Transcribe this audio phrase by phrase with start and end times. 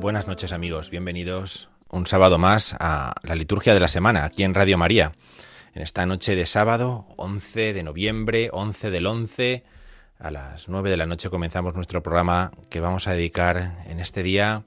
[0.00, 4.54] Buenas noches amigos, bienvenidos un sábado más a la liturgia de la semana aquí en
[4.54, 5.12] Radio María.
[5.74, 9.62] En esta noche de sábado, 11 de noviembre, 11 del 11,
[10.18, 14.22] a las 9 de la noche comenzamos nuestro programa que vamos a dedicar en este
[14.22, 14.64] día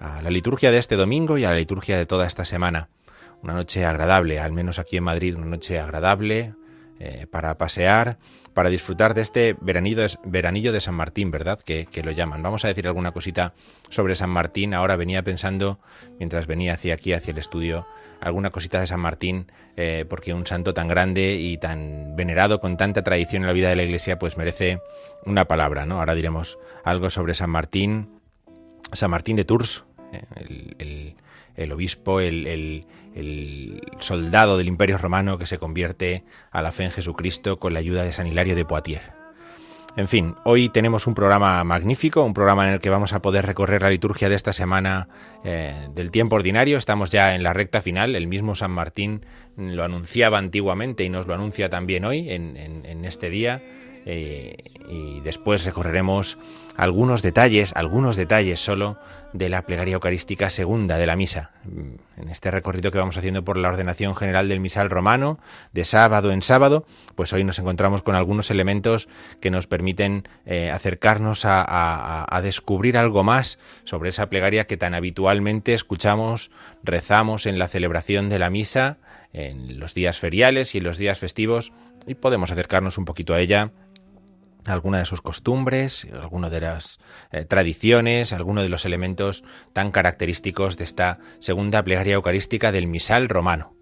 [0.00, 2.88] a la liturgia de este domingo y a la liturgia de toda esta semana.
[3.44, 6.52] Una noche agradable, al menos aquí en Madrid, una noche agradable
[7.00, 8.18] eh, para pasear,
[8.54, 11.58] para disfrutar de este veranillo de, San Martín, ¿verdad?
[11.58, 12.42] Que, lo llaman.
[12.42, 13.52] Vamos a decir alguna cosita
[13.88, 14.74] sobre San Martín.
[14.74, 15.80] Ahora venía pensando,
[16.18, 17.86] mientras venía hacia aquí, hacia el estudio,
[18.20, 22.76] alguna cosita de San Martín, eh, porque un santo tan grande y tan venerado, con
[22.76, 24.80] tanta tradición en la vida de la Iglesia, pues merece
[25.26, 25.98] una palabra, ¿no?
[25.98, 28.20] Ahora diremos algo sobre San Martín,
[28.92, 30.22] San Martín de Tours, eh,
[30.78, 31.16] el,
[31.56, 32.46] el, obispo, el,
[33.14, 37.80] el, soldado del Imperio Romano que se convierte a la fe en Jesucristo con la
[37.80, 39.04] ayuda de San Hilario de Poitiers.
[39.96, 43.46] En fin, hoy tenemos un programa magnífico, un programa en el que vamos a poder
[43.46, 45.08] recorrer la liturgia de esta semana
[45.44, 46.78] eh, del tiempo ordinario.
[46.78, 48.16] Estamos ya en la recta final.
[48.16, 49.24] El mismo San Martín
[49.56, 53.62] lo anunciaba antiguamente y nos lo anuncia también hoy, en, en este día.
[54.06, 54.56] Eh,
[54.86, 56.36] y después recorreremos
[56.76, 58.98] algunos detalles, algunos detalles solo
[59.32, 61.52] de la plegaria eucarística segunda de la misa.
[62.16, 65.38] En este recorrido que vamos haciendo por la ordenación general del misal romano,
[65.72, 69.08] de sábado en sábado, pues hoy nos encontramos con algunos elementos
[69.40, 74.94] que nos permiten eh, acercarnos a, a descubrir algo más sobre esa plegaria que tan
[74.94, 76.50] habitualmente escuchamos,
[76.82, 78.98] rezamos en la celebración de la misa,
[79.32, 81.72] en los días feriales y en los días festivos,
[82.06, 83.72] y podemos acercarnos un poquito a ella
[84.66, 86.98] alguna de sus costumbres, alguna de las
[87.32, 93.28] eh, tradiciones, alguno de los elementos tan característicos de esta segunda plegaria eucarística del misal
[93.28, 93.74] romano.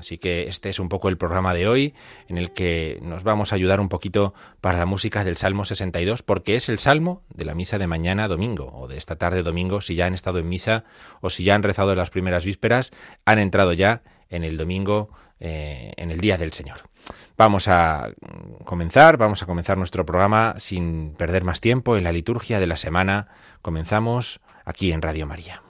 [0.00, 1.94] Así que este es un poco el programa de hoy
[2.26, 6.22] en el que nos vamos a ayudar un poquito para la música del Salmo 62
[6.22, 9.82] porque es el salmo de la misa de mañana domingo o de esta tarde domingo
[9.82, 10.84] si ya han estado en misa
[11.20, 12.92] o si ya han rezado las primeras vísperas,
[13.26, 16.89] han entrado ya en el domingo eh, en el día del Señor.
[17.36, 18.10] Vamos a
[18.64, 22.76] comenzar, vamos a comenzar nuestro programa sin perder más tiempo en la liturgia de la
[22.76, 23.28] semana.
[23.62, 25.62] Comenzamos aquí en Radio María.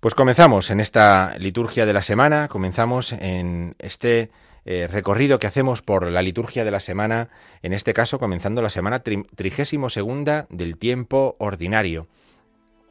[0.00, 4.30] Pues comenzamos en esta liturgia de la semana, comenzamos en este
[4.64, 7.28] eh, recorrido que hacemos por la liturgia de la semana,
[7.62, 12.08] en este caso comenzando la semana trigésimo segunda del tiempo ordinario.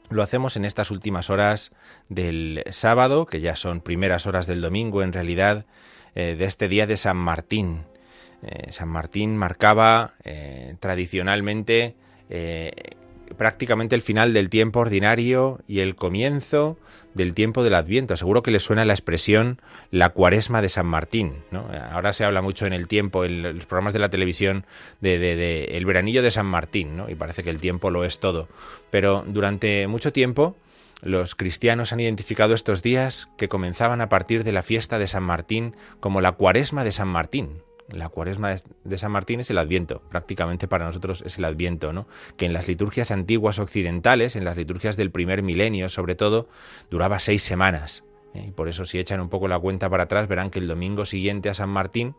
[0.10, 1.72] Lo hacemos en estas últimas horas
[2.10, 5.66] del sábado, que ya son primeras horas del domingo en realidad,
[6.16, 7.84] eh, de este día de San Martín.
[8.42, 11.96] Eh, San Martín marcaba eh, tradicionalmente
[13.38, 16.78] prácticamente el final del tiempo ordinario y el comienzo
[17.14, 18.18] del tiempo del Adviento.
[18.18, 21.34] Seguro que le suena la expresión la cuaresma de San Martín.
[21.92, 24.66] Ahora se habla mucho en el tiempo, en los programas de la televisión,
[25.02, 28.48] de, el veranillo de San Martín, y parece que el tiempo lo es todo.
[28.90, 30.56] Pero durante mucho tiempo
[31.06, 35.22] los cristianos han identificado estos días que comenzaban a partir de la fiesta de San
[35.22, 37.62] Martín como la cuaresma de San Martín.
[37.90, 42.08] La cuaresma de San Martín es el Adviento, prácticamente para nosotros es el Adviento, ¿no?
[42.38, 46.50] Que en las liturgias antiguas occidentales, en las liturgias del primer milenio sobre todo,
[46.90, 48.04] duraba seis semanas.
[48.34, 48.46] ¿eh?
[48.48, 51.06] Y por eso si echan un poco la cuenta para atrás verán que el domingo
[51.06, 52.16] siguiente a San Martín,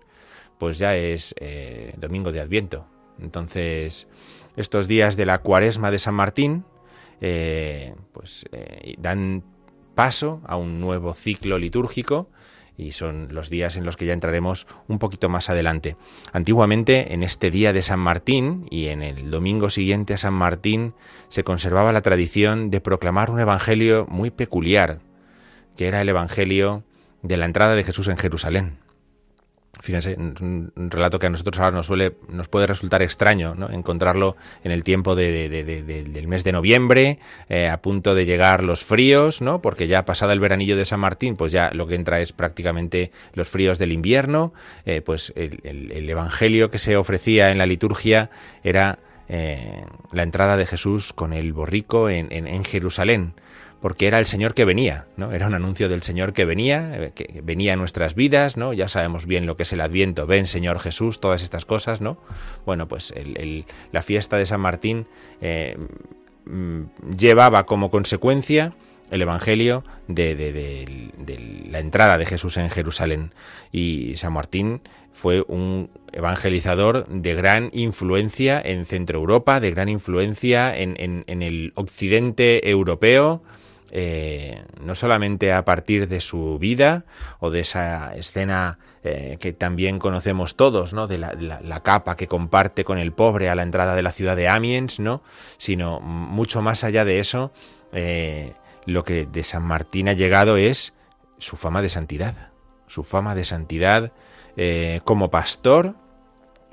[0.59, 2.87] pues ya es eh, domingo de Adviento.
[3.21, 4.07] Entonces,
[4.57, 6.65] estos días de la cuaresma de San Martín,
[7.21, 8.45] eh, pues
[8.99, 9.43] dan
[9.95, 12.29] paso a un nuevo ciclo litúrgico
[12.79, 15.97] y son los días en los que ya entraremos un poquito más adelante.
[16.33, 20.95] Antiguamente, en este día de San Martín y en el domingo siguiente a San Martín,
[21.29, 25.01] se conservaba la tradición de proclamar un evangelio muy peculiar,
[25.77, 26.85] que era el evangelio
[27.23, 28.86] de la entrada de Jesús en Jerusalén.
[29.81, 33.55] Fíjense, un relato que a nosotros ahora nos suele, nos puede resultar extraño.
[33.71, 37.19] Encontrarlo en el tiempo del mes de noviembre,
[37.49, 39.61] eh, a punto de llegar los fríos, ¿no?
[39.61, 43.11] Porque ya pasada el veranillo de San Martín, pues ya lo que entra es prácticamente
[43.35, 44.55] los fríos del invierno.
[44.87, 48.31] Eh, pues el, evangelio que se ofrecía en la liturgia
[48.65, 53.35] era eh, la entrada de Jesús con el borrico en, en Jerusalén
[53.81, 55.33] porque era el Señor que venía, ¿no?
[55.33, 58.73] Era un anuncio del Señor que venía, eh, que venía a nuestras vidas, ¿no?
[58.73, 62.19] Ya sabemos bien lo que es el Adviento, ven Señor Jesús, todas estas cosas, ¿no?
[62.65, 63.13] Bueno, pues
[63.93, 65.07] la fiesta de San Martín
[65.41, 65.77] eh,
[66.47, 68.75] mm, llevaba como consecuencia
[69.11, 71.13] el Evangelio de,
[71.71, 73.35] la entrada de Jesús en Jerusalén.
[73.71, 74.81] Y San Martín
[75.13, 81.73] fue un evangelizador de gran influencia en Centro Europa, de gran influencia en, en el
[81.77, 83.43] occidente europeo,
[83.93, 87.05] eh, no solamente a partir de su vida
[87.39, 91.07] o de esa escena eh, que también conocemos todos, ¿no?
[91.07, 94.49] De la, capa que comparte con el pobre a la entrada de la ciudad de
[94.49, 95.23] Amiens, ¿no?
[95.59, 97.53] Sino mucho más allá de eso,
[97.93, 98.55] eh,
[98.87, 100.93] lo que de San Martín ha llegado es
[101.39, 102.51] su fama de santidad,
[102.87, 104.13] su fama de santidad
[105.05, 105.97] como pastor,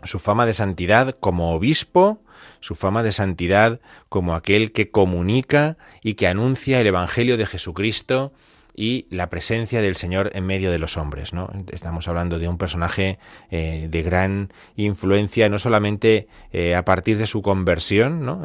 [0.04, 2.23] su fama de santidad como obispo,
[2.60, 3.80] su fama de santidad
[4.10, 8.34] como aquel que comunica y que anuncia el Evangelio de Jesucristo
[8.75, 11.34] y la presencia del Señor en medio de los hombres.
[11.34, 11.50] ¿no?
[11.72, 13.19] Estamos hablando de un personaje
[13.51, 18.42] eh, de gran influencia, no solamente eh, a partir de su conversión, ¿no?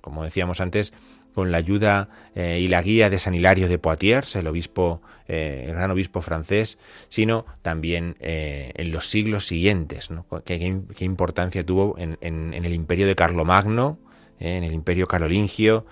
[0.00, 0.92] como decíamos antes,
[1.40, 5.64] con la ayuda eh, y la guía de San Hilario de Poitiers, el obispo, eh,
[5.66, 6.76] el gran obispo francés,
[7.08, 10.10] sino también eh, en los siglos siguientes.
[10.44, 10.56] ¿Qué,
[10.98, 13.98] importancia tuvo en, el imperio de Carlomagno,
[14.38, 15.86] en el imperio carolingio?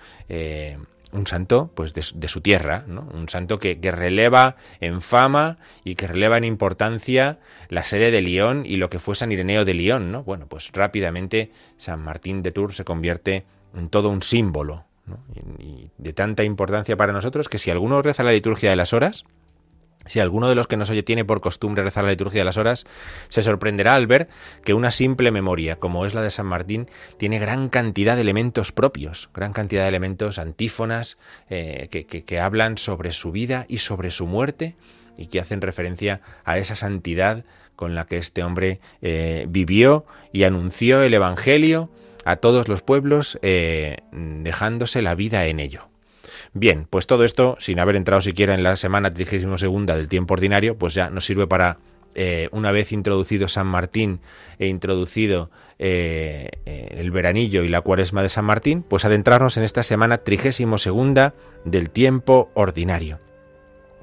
[1.11, 3.09] un santo pues de, su tierra, ¿no?
[3.11, 8.67] un santo que, releva en fama y que releva en importancia la sede de Lyon
[8.67, 10.23] y lo que fue San Ireneo de Lyon, ¿no?
[10.23, 14.85] Bueno, pues rápidamente San Martín de Tours se convierte en todo un símbolo
[15.59, 19.25] y, de tanta importancia para nosotros que si alguno reza la liturgia de las horas,
[20.05, 22.57] si alguno de los que nos oye tiene por costumbre rezar la liturgia de las
[22.57, 22.85] horas,
[23.27, 24.27] se sorprenderá al ver
[24.63, 28.71] que una simple memoria, como es la de San Martín, tiene gran cantidad de elementos
[28.71, 31.17] propios, gran cantidad de elementos antífonas
[31.49, 34.75] eh, que, hablan sobre su vida y sobre su muerte
[35.17, 37.45] y que hacen referencia a esa santidad
[37.75, 41.89] con la que este hombre eh, vivió y anunció el Evangelio
[42.25, 45.87] a todos los pueblos eh, dejándose la vida en ello.
[46.53, 50.77] Bien, pues todo esto, sin haber entrado siquiera en la semana 32 del tiempo ordinario,
[50.77, 51.77] pues ya nos sirve para,
[52.15, 54.19] eh, una vez introducido San Martín
[54.57, 59.83] e introducido eh, el veranillo y la cuaresma de San Martín, pues adentrarnos en esta
[59.83, 60.87] semana 32
[61.65, 63.19] del tiempo ordinario.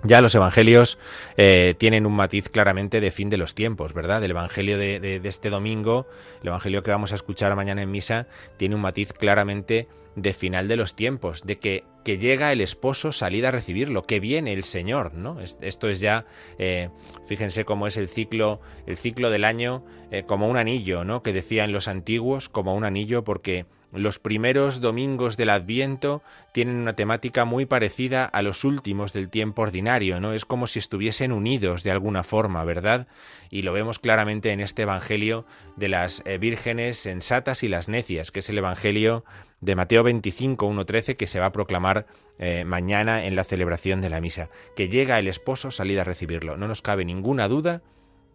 [0.05, 0.99] Ya los evangelios
[1.37, 4.23] eh, tienen un matiz claramente de fin de los tiempos, ¿verdad?
[4.23, 6.07] El evangelio de, este domingo,
[6.43, 8.27] el evangelio que vamos a escuchar mañana en misa,
[8.57, 13.13] tiene un matiz claramente de final de los tiempos, de que, que llega el esposo
[13.13, 15.41] salida a recibirlo, que viene el Señor, ¿no?
[15.41, 16.25] Esto es ya,
[16.59, 16.89] eh,
[17.27, 21.23] fíjense cómo es el ciclo, el ciclo del año, eh, como un anillo, ¿no?
[21.23, 26.97] Que decían los antiguos, como un anillo, porque los primeros domingos del Adviento tienen una
[26.97, 30.33] temática muy parecida a los últimos del tiempo ordinario, ¿no?
[30.33, 33.07] Es como si estuviesen unidos de alguna forma, ¿verdad?
[33.51, 38.31] Y lo vemos claramente en este Evangelio de las eh, vírgenes sensatas y las necias,
[38.31, 39.25] que es el Evangelio
[39.61, 42.07] de Mateo 25, 1.13, que se va a proclamar
[42.39, 44.51] eh, mañana en la celebración de la misa.
[44.75, 46.57] Que llega el esposo, salida a recibirlo.
[46.57, 47.83] No nos cabe ninguna duda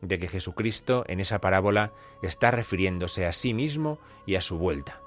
[0.01, 1.93] de que Jesucristo en esa parábola
[2.23, 5.00] está refiriéndose a sí mismo y a su vuelta.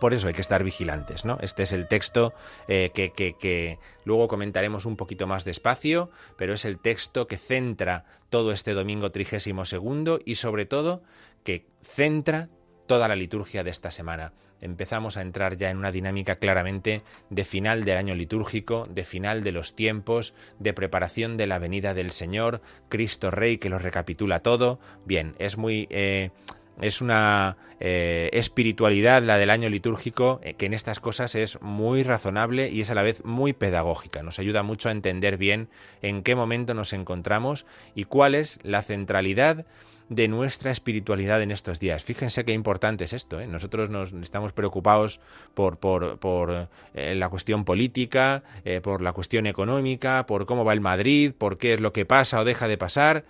[0.00, 1.38] Por eso hay que estar vigilantes, ¿no?
[1.40, 2.34] Este es el texto
[2.68, 8.52] eh, que, luego comentaremos un poquito más despacio, pero es el texto que centra todo
[8.52, 11.02] este domingo trigésimo segundo y sobre todo
[11.44, 12.48] que centra
[12.86, 14.32] toda la liturgia de esta semana.
[14.60, 19.44] Empezamos a entrar ya en una dinámica claramente de final del año litúrgico, de final
[19.44, 24.40] de los tiempos, de preparación de la venida del Señor, Cristo Rey que lo recapitula
[24.40, 24.80] todo.
[25.04, 25.86] Bien, es muy...
[25.90, 26.30] Eh,
[26.80, 32.02] es una eh, espiritualidad, la del año litúrgico, eh, que en estas cosas es muy
[32.02, 34.22] razonable y es a la vez muy pedagógica.
[34.22, 35.68] Nos ayuda mucho a entender bien
[36.02, 39.66] en qué momento nos encontramos y cuál es la centralidad
[40.08, 42.04] de nuestra espiritualidad en estos días.
[42.04, 43.40] Fíjense qué importante es esto.
[43.40, 43.46] ¿eh?
[43.48, 45.20] Nosotros nos estamos preocupados
[45.54, 48.44] por, por, por la cuestión política,
[48.84, 52.38] por la cuestión económica, por cómo va el Madrid, por qué es lo que pasa
[52.38, 53.24] o deja de pasar.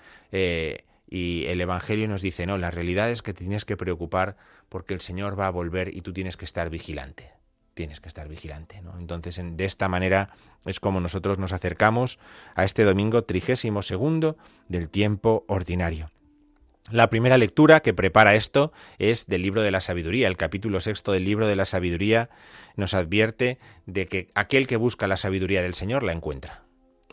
[1.08, 4.36] Y el Evangelio nos dice, no, la realidad es que te tienes que preocupar
[4.68, 7.36] porque el Señor va a volver y tú tienes que estar vigilante
[7.76, 8.80] tienes que estar vigilante.
[8.80, 8.98] ¿no?
[8.98, 10.30] Entonces, de esta manera
[10.64, 12.18] es como nosotros nos acercamos
[12.54, 16.10] a este domingo trigésimo segundo del tiempo ordinario.
[16.90, 20.26] La primera lectura que prepara esto es del libro de la sabiduría.
[20.26, 22.30] El capítulo sexto del libro de la sabiduría
[22.76, 26.65] nos advierte de que aquel que busca la sabiduría del Señor la encuentra.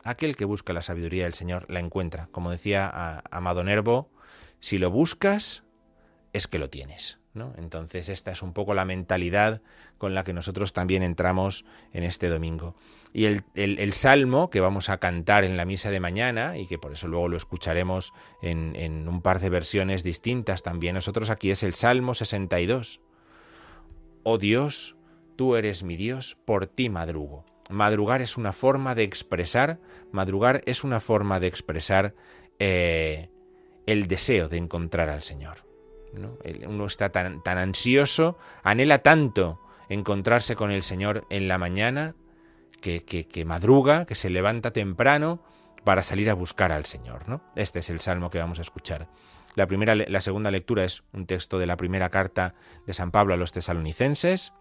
[0.03, 2.27] Aquel que busca la sabiduría del Señor la encuentra.
[2.31, 4.09] Como decía Amado Nervo,
[4.59, 5.63] si lo buscas,
[6.33, 7.19] es que lo tienes.
[7.57, 9.61] Entonces esta es un poco la mentalidad
[9.97, 12.75] con la que nosotros también entramos en este domingo.
[13.11, 16.93] Y el, salmo que vamos a cantar en la misa de mañana, y que por
[16.93, 21.63] eso luego lo escucharemos en, en un par de versiones distintas también nosotros aquí, es
[21.63, 23.01] el Salmo 62.
[24.23, 24.95] Oh Dios,
[25.35, 27.45] tú eres mi Dios, por ti madrugo.
[27.69, 29.79] Madrugar es una forma de expresar,
[30.11, 32.13] madrugar es una forma de expresar
[32.59, 33.29] eh,
[33.85, 35.65] el deseo de encontrar al Señor.
[36.67, 42.15] Uno está tan, ansioso, anhela tanto encontrarse con el Señor en la mañana,
[42.81, 45.41] que, que, madruga, que se levanta temprano
[45.83, 47.27] para salir a buscar al Señor.
[47.27, 47.41] ¿no?
[47.55, 49.07] Este es el salmo que vamos a escuchar.
[49.55, 52.55] La, primera, la segunda lectura es un texto de la primera carta
[52.85, 54.53] de San Pablo a los tesalonicenses.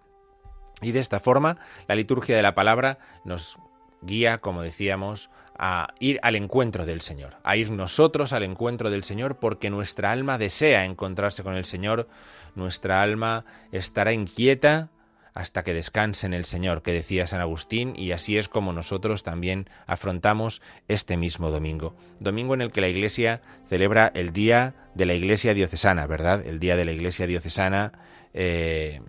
[0.83, 1.59] Y de esta forma,
[1.89, 3.59] la liturgia de la palabra nos
[4.03, 9.05] guía, como decíamos, a ir al encuentro del Señor, a ir nosotros al encuentro del
[9.05, 12.09] Señor porque nuestra alma desea encontrarse con el Señor,
[12.55, 14.91] nuestra alma estará inquieta
[15.35, 19.23] hasta que descanse en el Señor, que decía San Agustín, y así es como nosotros
[19.23, 21.95] también afrontamos este mismo domingo.
[22.21, 26.47] Domingo en el que la Iglesia celebra el Día de la Iglesia Diocesana, ¿verdad?
[26.47, 27.93] El Día de la Iglesia Diocesana,
[28.35, 29.01] eh,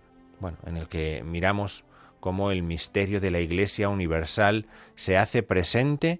[0.43, 1.85] bueno, en el que miramos
[2.19, 6.19] cómo el misterio de la Iglesia Universal se hace presente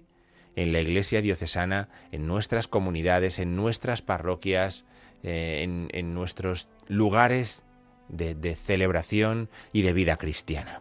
[0.56, 4.86] en la Iglesia diocesana, en nuestras comunidades, en nuestras parroquias,
[5.22, 5.62] eh,
[5.92, 7.64] en, nuestros lugares
[8.08, 10.80] de, celebración y de vida cristiana.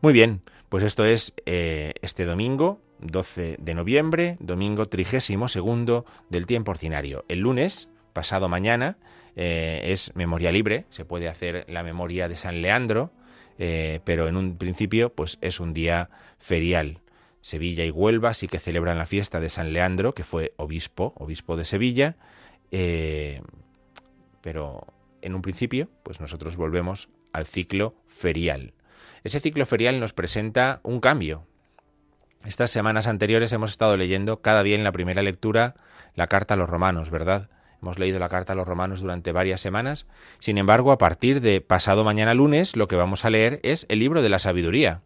[0.00, 6.46] Muy bien, pues esto es eh, este domingo, 12 de noviembre, domingo trigésimo segundo del
[6.46, 7.24] tiempo ordinario.
[7.28, 8.98] El lunes, pasado mañana,
[9.36, 13.12] eh, es memoria libre, se puede hacer la memoria de San Leandro,
[13.56, 17.00] pero en un principio pues es un día ferial.
[17.46, 21.56] Sevilla y Huelva sí que celebran la fiesta de San Leandro, que fue obispo, obispo
[21.56, 22.16] de Sevilla,
[22.72, 23.40] eh,
[24.40, 24.84] pero
[25.22, 28.74] en un principio, pues nosotros volvemos al ciclo ferial.
[29.22, 31.46] Ese ciclo ferial nos presenta un cambio.
[32.44, 35.76] Estas semanas anteriores hemos estado leyendo cada día en la primera lectura
[36.16, 37.48] la carta a los romanos, ¿verdad?
[37.82, 40.06] Hemos leído la carta a los romanos durante varias semanas.
[40.38, 43.98] Sin embargo, a partir de pasado mañana lunes, lo que vamos a leer es el
[43.98, 45.02] libro de la sabiduría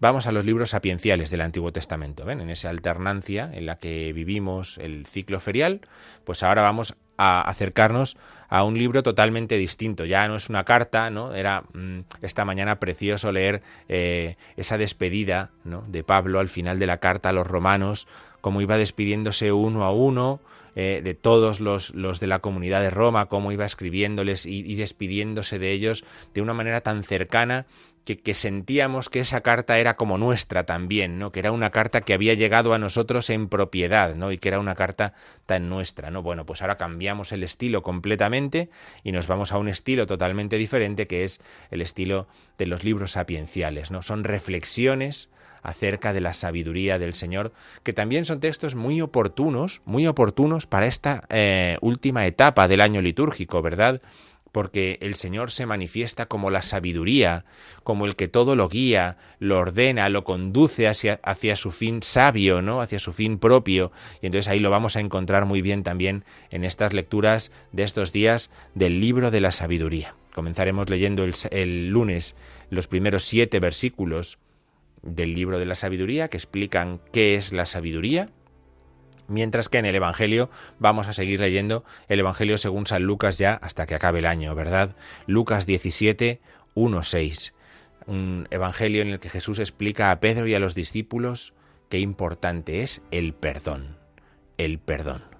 [0.00, 2.24] vamos a los libros sapienciales del Antiguo Testamento.
[2.24, 2.40] ¿ven?
[2.40, 5.80] En esa alternancia en la que vivimos el ciclo ferial,
[6.24, 8.16] pues ahora vamos a acercarnos
[8.48, 10.04] a un libro totalmente distinto.
[10.04, 11.34] Ya no es una carta, ¿no?
[11.34, 15.82] Era mm, esta mañana precioso leer eh, esa despedida ¿no?
[15.82, 18.08] de Pablo al final de la carta a los romanos,
[18.40, 20.40] cómo iba despidiéndose uno a uno,
[20.76, 25.58] eh, de todos los, los, de la comunidad de Roma, cómo iba escribiéndoles y, despidiéndose
[25.58, 26.04] de ellos
[26.34, 27.66] de una manera tan cercana
[28.04, 31.32] que, sentíamos que esa carta era como nuestra también, ¿no?
[31.32, 34.30] Que era una carta que había llegado a nosotros en propiedad, ¿no?
[34.30, 35.14] Y que era una carta
[35.46, 36.22] tan nuestra, ¿no?
[36.22, 38.68] Bueno, pues ahora cambiamos el estilo completamente
[39.04, 41.40] y nos vamos a un estilo totalmente diferente que es
[41.70, 42.26] el estilo
[42.58, 44.02] de los libros sapienciales, ¿no?
[44.02, 45.30] Son reflexiones
[45.64, 47.52] acerca de la sabiduría del Señor,
[47.82, 53.02] que también son textos muy oportunos, muy oportunos para esta eh, última etapa del año
[53.02, 54.00] litúrgico, ¿verdad?
[54.54, 57.44] porque el Señor se manifiesta como la sabiduría,
[57.82, 62.80] como el que todo lo guía, lo ordena, lo conduce hacia, su fin sabio, ¿no?
[62.80, 63.90] hacia su fin propio.
[64.22, 68.12] Y entonces ahí lo vamos a encontrar muy bien también en estas lecturas de estos
[68.12, 70.14] días del libro de la sabiduría.
[70.32, 72.36] Comenzaremos leyendo el lunes
[72.70, 74.38] los primeros siete versículos
[75.04, 78.28] del libro de la sabiduría que explican qué es la sabiduría,
[79.26, 83.54] Mientras que en el Evangelio vamos a seguir leyendo el Evangelio según San Lucas ya
[83.54, 84.96] hasta que acabe el año, ¿verdad?
[85.26, 86.40] Lucas 17,
[86.74, 87.54] 1, 6.
[88.06, 91.54] Un Evangelio en el que Jesús explica a Pedro y a los discípulos
[91.88, 93.96] qué importante es el perdón.
[94.58, 95.33] El perdón.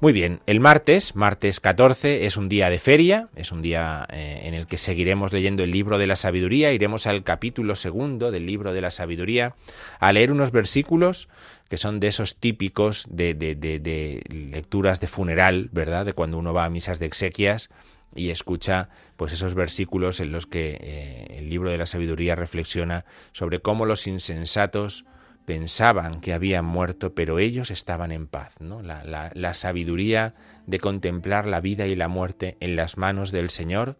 [0.00, 4.42] Muy bien, el martes, martes 14, es un día de feria, es un día eh,
[4.44, 8.46] en el que seguiremos leyendo el libro de la sabiduría, iremos al capítulo segundo del
[8.46, 9.56] libro de la sabiduría
[9.98, 11.28] a leer unos versículos
[11.68, 16.06] que son de esos típicos de, lecturas de funeral, ¿verdad?
[16.06, 17.68] De cuando uno va a misas de exequias
[18.14, 23.04] y escucha pues esos versículos en los que eh, el libro de la sabiduría reflexiona
[23.32, 25.06] sobre cómo los insensatos
[25.48, 28.60] pensaban que habían muerto, pero ellos estaban en paz.
[28.60, 28.82] ¿no?
[28.82, 30.34] La, sabiduría
[30.66, 33.96] de contemplar la vida y la muerte en las manos del Señor,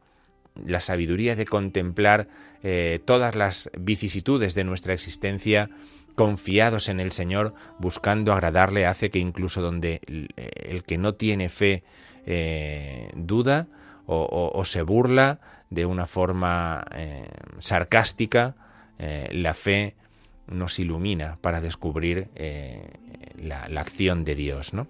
[0.62, 2.28] la sabiduría de contemplar
[2.62, 5.70] eh, todas las vicisitudes de nuestra existencia
[6.14, 10.02] confiados en el Señor, buscando agradarle, hace que incluso donde
[10.36, 11.82] el que no tiene fe
[12.26, 13.68] eh, duda
[14.04, 15.40] o, se burla
[15.70, 17.26] de una forma eh,
[17.58, 18.54] sarcástica,
[18.98, 19.94] la fe
[20.50, 22.90] nos ilumina para descubrir eh,
[23.36, 24.86] la, acción de Dios, ¿no?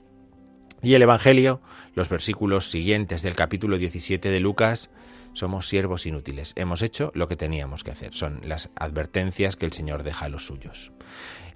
[0.81, 1.61] Y el Evangelio,
[1.95, 4.91] los versículos siguientes del capítulo 17 de Lucas,
[5.33, 6.53] somos siervos inútiles.
[6.57, 8.15] Hemos hecho lo que teníamos que hacer.
[8.15, 10.93] Son las advertencias que el Señor deja a los suyos.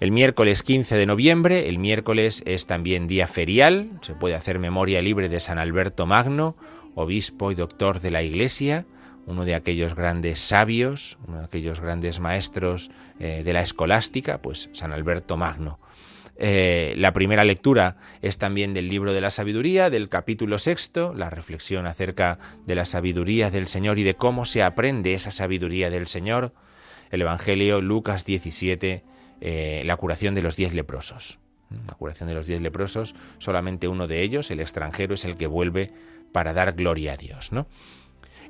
[0.00, 5.00] El miércoles 15 de noviembre, el miércoles es también día ferial, se puede hacer memoria
[5.00, 6.56] libre de San Alberto Magno,
[6.96, 8.84] obispo y doctor de la Iglesia,
[9.26, 14.68] uno de aquellos grandes sabios, uno de aquellos grandes maestros eh, de la escolástica, pues
[14.72, 15.78] San Alberto Magno.
[16.36, 21.30] Eh, la primera lectura es también del libro de la sabiduría, del capítulo sexto, la
[21.30, 26.08] reflexión acerca de la sabiduría del Señor y de cómo se aprende esa sabiduría del
[26.08, 26.52] Señor.
[27.10, 29.04] El Evangelio, Lucas 17,
[29.40, 31.38] eh, la curación de los diez leprosos.
[31.86, 35.46] La curación de los diez leprosos, solamente uno de ellos, el extranjero, es el que
[35.46, 35.92] vuelve
[36.32, 37.66] para dar gloria a Dios, ¿no?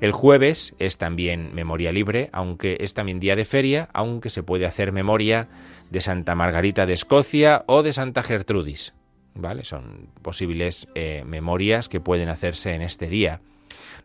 [0.03, 4.65] El jueves es también memoria libre, aunque es también día de feria, aunque se puede
[4.65, 5.47] hacer memoria
[5.91, 8.93] de Santa Margarita de Escocia o de Santa Gertrudis.
[9.33, 9.63] ¿Vale?
[9.63, 13.39] Son posibles eh, memorias que pueden hacerse en este día.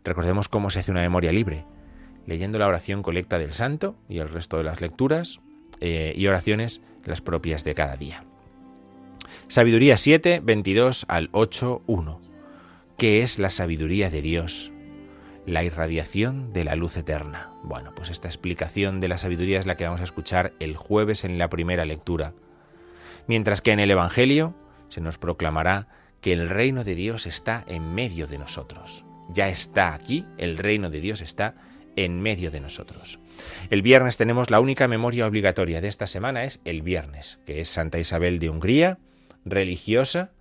[0.05, 1.65] Recordemos cómo se hace una memoria libre,
[2.25, 5.41] leyendo la oración colecta del santo y el resto de las lecturas
[5.81, 8.23] eh, y oraciones las propias de cada día.
[9.49, 12.21] Sabiduría 7, 22 al 8, 1.
[12.97, 14.71] ¿Qué es la sabiduría de Dios?
[15.49, 17.49] La irradiación de la luz eterna.
[17.63, 21.23] Bueno, pues esta explicación de la sabiduría es la que vamos a escuchar el jueves
[21.23, 22.33] en la primera lectura.
[23.27, 24.55] Mientras que en el Evangelio
[24.89, 25.87] se nos proclamará
[26.21, 29.05] que el reino de Dios está en medio de nosotros.
[29.29, 31.55] Ya está aquí, el reino de Dios está
[31.95, 33.19] en medio de nosotros.
[33.69, 37.69] El viernes tenemos la única memoria obligatoria de esta semana, es el viernes, que es
[37.69, 38.99] Santa Isabel de Hungría,
[39.45, 40.31] religiosa,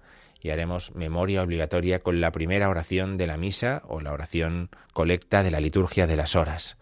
[0.41, 5.43] y haremos memoria obligatoria con la primera oración de la misa o la oración colecta
[5.43, 6.77] de la liturgia de las horas.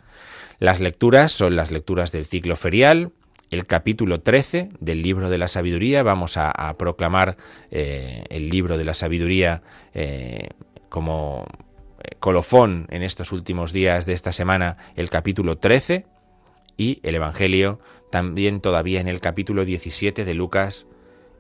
[0.59, 3.13] Las lecturas son las lecturas del ciclo ferial,
[3.51, 6.03] el capítulo 13 del libro de la sabiduría.
[6.03, 7.37] Vamos a, proclamar
[7.71, 9.63] eh, el libro de la sabiduría
[9.95, 10.49] eh,
[10.89, 11.47] como
[12.03, 16.07] eh, colofón en estos últimos días de esta semana, el capítulo 13
[16.77, 20.87] y el Evangelio también todavía en el capítulo 17 de Lucas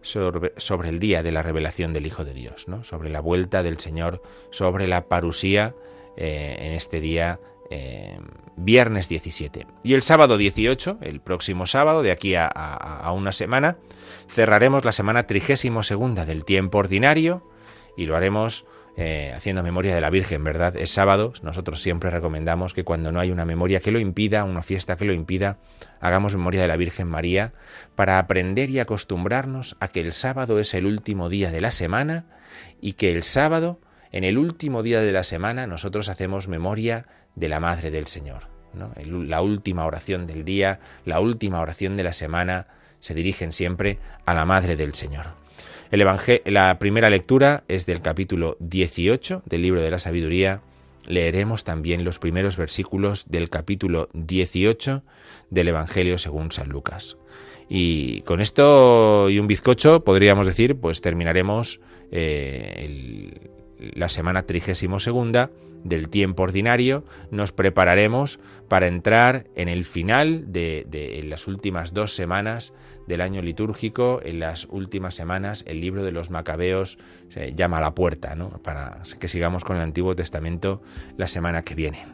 [0.06, 2.84] sobre, el día de la revelación del Hijo de Dios, ¿no?
[2.84, 5.74] sobre la vuelta del Señor, sobre la parusía
[6.16, 7.40] eh, en este día
[7.70, 8.18] eh,
[8.56, 9.66] viernes 17.
[9.82, 13.76] Y el sábado 18, el próximo sábado, de aquí a, una semana,
[14.28, 17.42] cerraremos la semana trigésimo segunda del tiempo ordinario
[17.96, 18.64] y lo haremos
[18.98, 20.74] eh, haciendo memoria de la Virgen, ¿verdad?
[20.74, 24.62] Es sábado, nosotros siempre recomendamos que cuando no hay una memoria que lo impida, una
[24.62, 25.58] fiesta que lo impida,
[26.00, 27.52] hagamos memoria de la Virgen María
[27.94, 32.24] para aprender y acostumbrarnos a que el sábado es el último día de la semana
[32.80, 33.80] y que el sábado,
[34.12, 37.04] en el último día de la semana, nosotros hacemos memoria
[37.34, 38.48] de la Madre del Señor.
[39.04, 42.66] La última oración del día, la última oración de la semana,
[43.00, 45.26] se dirigen siempre a la Madre del Señor.
[45.90, 46.04] El
[46.46, 50.60] la primera lectura es del capítulo 18 del libro de la sabiduría.
[51.06, 55.02] Leeremos también los primeros versículos del capítulo 18
[55.50, 57.16] del Evangelio según San Lucas.
[57.68, 61.80] Y con esto y un bizcocho podríamos decir, pues terminaremos
[62.10, 65.50] eh, el, la semana trigésimo segunda
[65.84, 72.72] del tiempo ordinario, nos prepararemos para entrar en el final de, las últimas dos semanas
[73.06, 77.82] del año litúrgico, en las últimas semanas el libro de los macabeos se llama a
[77.82, 78.50] la puerta, ¿no?
[78.62, 80.82] para que sigamos con el Antiguo Testamento
[81.16, 82.06] la semana que viene.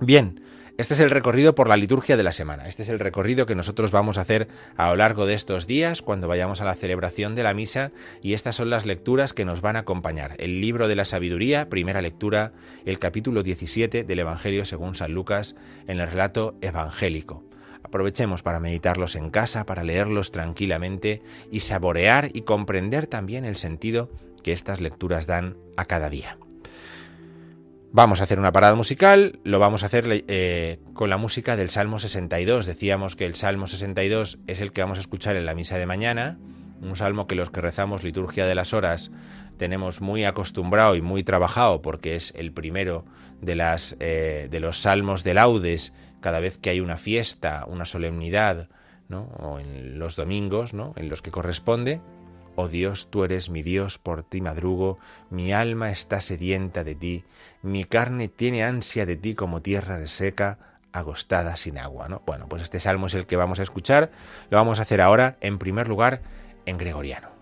[0.00, 0.40] Bien,
[0.82, 2.66] este es el recorrido por la liturgia de la semana.
[2.66, 6.02] Este es el recorrido que nosotros vamos a hacer a lo largo de estos días
[6.02, 9.60] cuando vayamos a la celebración de la misa y estas son las lecturas que nos
[9.60, 10.34] van a acompañar.
[10.38, 12.50] El libro de la sabiduría, primera lectura,
[12.84, 15.54] el capítulo 17 del Evangelio según San Lucas
[15.86, 17.44] en el relato evangélico.
[17.84, 24.10] Aprovechemos para meditarlos en casa, para leerlos tranquilamente y saborear y comprender también el sentido
[24.42, 26.38] que estas lecturas dan a cada día.
[27.94, 31.68] Vamos a hacer una parada musical, lo vamos a hacer eh, con la música del
[31.68, 32.64] Salmo 62.
[32.64, 35.84] Decíamos que el Salmo 62 es el que vamos a escuchar en la misa de
[35.84, 36.38] mañana,
[36.80, 39.10] un salmo que los que rezamos liturgia de las horas
[39.58, 43.04] tenemos muy acostumbrado y muy trabajado porque es el primero
[43.42, 43.62] de,
[44.00, 48.70] eh, de los salmos de laudes cada vez que hay una fiesta, una solemnidad,
[49.08, 49.24] ¿no?
[49.38, 50.94] o en los domingos ¿no?
[50.96, 52.00] en los que corresponde.
[52.54, 54.98] Oh Dios, tú eres mi Dios, por ti madrugo,
[55.30, 57.24] mi alma está sedienta de ti,
[57.62, 60.58] mi carne tiene ansia de ti como tierra reseca,
[60.92, 62.08] agostada sin agua.
[62.08, 62.22] ¿no?
[62.26, 64.10] Bueno, pues este salmo es el que vamos a escuchar,
[64.50, 66.20] lo vamos a hacer ahora, en primer lugar,
[66.66, 67.32] en gregoriano.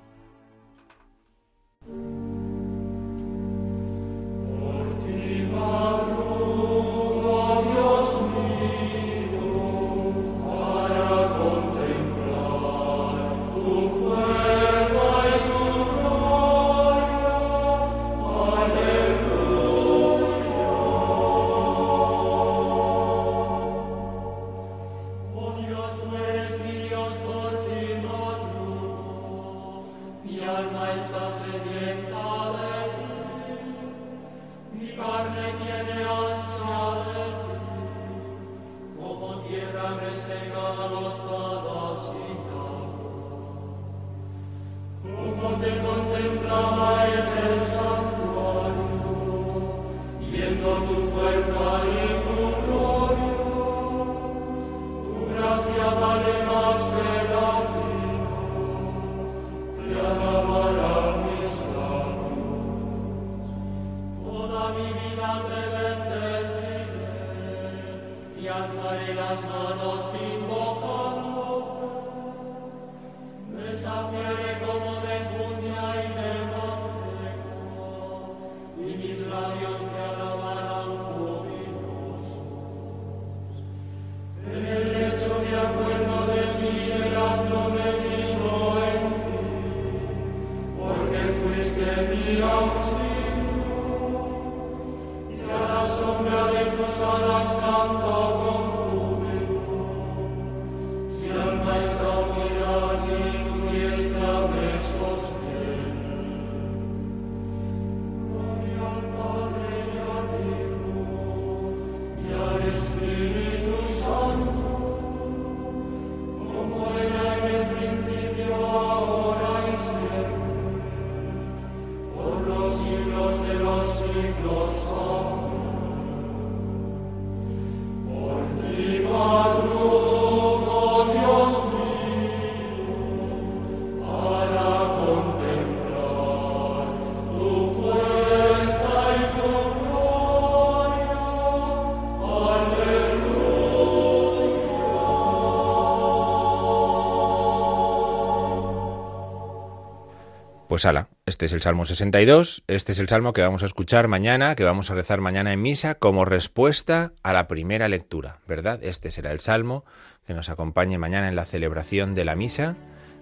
[150.82, 154.54] Pues este es el Salmo 62, este es el Salmo que vamos a escuchar mañana,
[154.54, 158.82] que vamos a rezar mañana en misa como respuesta a la primera lectura, ¿verdad?
[158.82, 159.84] Este será el Salmo
[160.26, 162.78] que nos acompañe mañana en la celebración de la misa,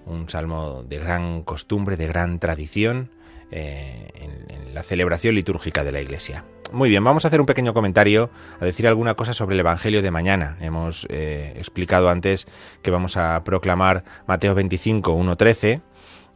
[0.07, 3.11] un Salmo de gran costumbre, de gran tradición
[3.51, 6.45] eh, en, la celebración litúrgica de la Iglesia.
[6.71, 10.03] Muy bien, vamos a hacer un pequeño comentario, a decir alguna cosa sobre el Evangelio
[10.03, 10.57] de mañana.
[10.61, 12.47] Hemos eh, explicado antes
[12.83, 15.81] que vamos a proclamar Mateo 25, 1, 13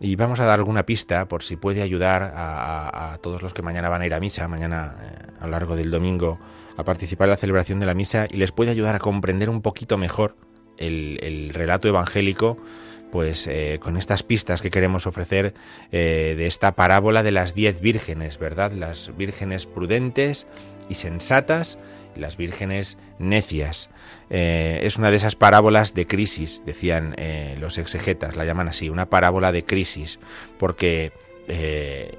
[0.02, 3.88] y vamos a dar alguna pista por si puede ayudar a, todos los que mañana
[3.88, 6.40] van a ir a misa, mañana eh, a lo largo del domingo,
[6.76, 9.62] a participar en la celebración de la misa y les puede ayudar a comprender un
[9.62, 10.36] poquito mejor
[10.76, 12.58] el, relato evangélico
[13.12, 15.54] pues eh, con estas pistas que queremos ofrecer
[15.92, 18.72] eh, de esta parábola de las diez vírgenes, ¿verdad?
[18.72, 20.46] Las vírgenes prudentes
[20.88, 21.78] y sensatas
[22.16, 23.90] las vírgenes necias.
[24.30, 28.88] Eh, es una de esas parábolas de crisis, decían eh, los exegetas, la llaman así,
[28.88, 30.18] una parábola de crisis,
[30.58, 31.12] porque
[31.48, 32.14] eh,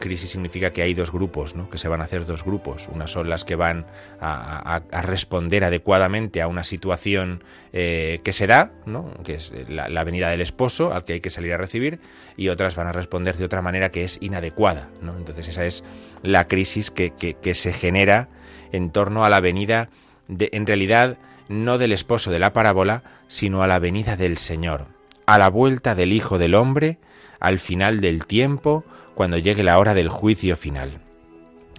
[0.00, 1.70] crisis significa que hay dos grupos, ¿no?
[1.70, 2.88] que se van a hacer dos grupos.
[2.92, 3.86] Unas son las que van
[4.20, 9.14] a, responder adecuadamente a una situación que se da, ¿no?
[9.24, 12.00] que es la, venida del esposo al que hay que salir a recibir,
[12.36, 14.90] y otras van a responder de otra manera que es inadecuada.
[15.00, 15.16] ¿no?
[15.16, 15.84] Entonces esa es
[16.22, 18.28] la crisis que, que se genera
[18.74, 19.88] en torno a la venida,
[20.26, 24.86] de, en realidad, no del esposo de la parábola, sino a la venida del Señor,
[25.26, 26.98] a la vuelta del Hijo del Hombre,
[27.38, 28.84] al final del tiempo,
[29.14, 31.00] cuando llegue la hora del juicio final.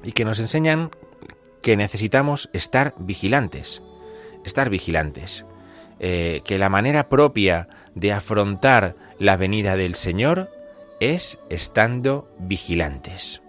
[0.04, 0.92] Y que nos enseñan
[1.62, 3.82] que necesitamos estar vigilantes,
[4.46, 5.46] estar vigilantes,
[6.00, 10.50] eh, que la manera propia de afrontar la venida del Señor
[11.00, 13.42] es estando vigilantes.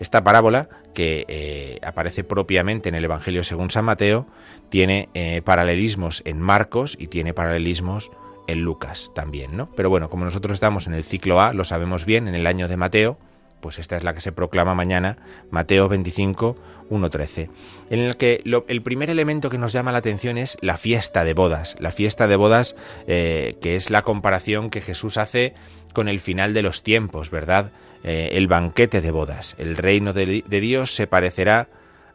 [0.00, 4.26] Esta parábola, que eh, aparece propiamente en el Evangelio según San Mateo,
[4.68, 8.10] tiene eh, paralelismos en Marcos y tiene paralelismos
[8.46, 9.70] en Lucas también, ¿no?
[9.76, 12.68] Pero bueno, como nosotros estamos en el ciclo A, lo sabemos bien, en el año
[12.68, 13.18] de Mateo,
[13.62, 15.16] pues esta es la que se proclama mañana,
[15.50, 16.56] Mateo 25,
[16.90, 17.48] 1.13,
[17.90, 21.32] en el que el primer elemento que nos llama la atención es la fiesta de
[21.32, 22.74] bodas, la fiesta de bodas
[23.06, 25.54] eh, que es la comparación que Jesús hace
[25.94, 27.72] con el final de los tiempos, ¿verdad?
[28.04, 29.54] Eh, el banquete de bodas.
[29.58, 31.68] El reino de, Dios se parecerá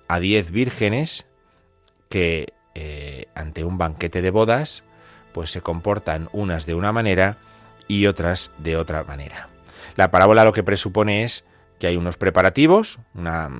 [0.09, 1.25] a diez vírgenes
[2.09, 4.83] que eh, ante un banquete de bodas
[5.31, 7.37] pues se comportan unas de una manera
[7.87, 9.49] y otras de otra manera.
[9.95, 11.45] La parábola lo que presupone es
[11.79, 13.51] que hay unos preparativos, unas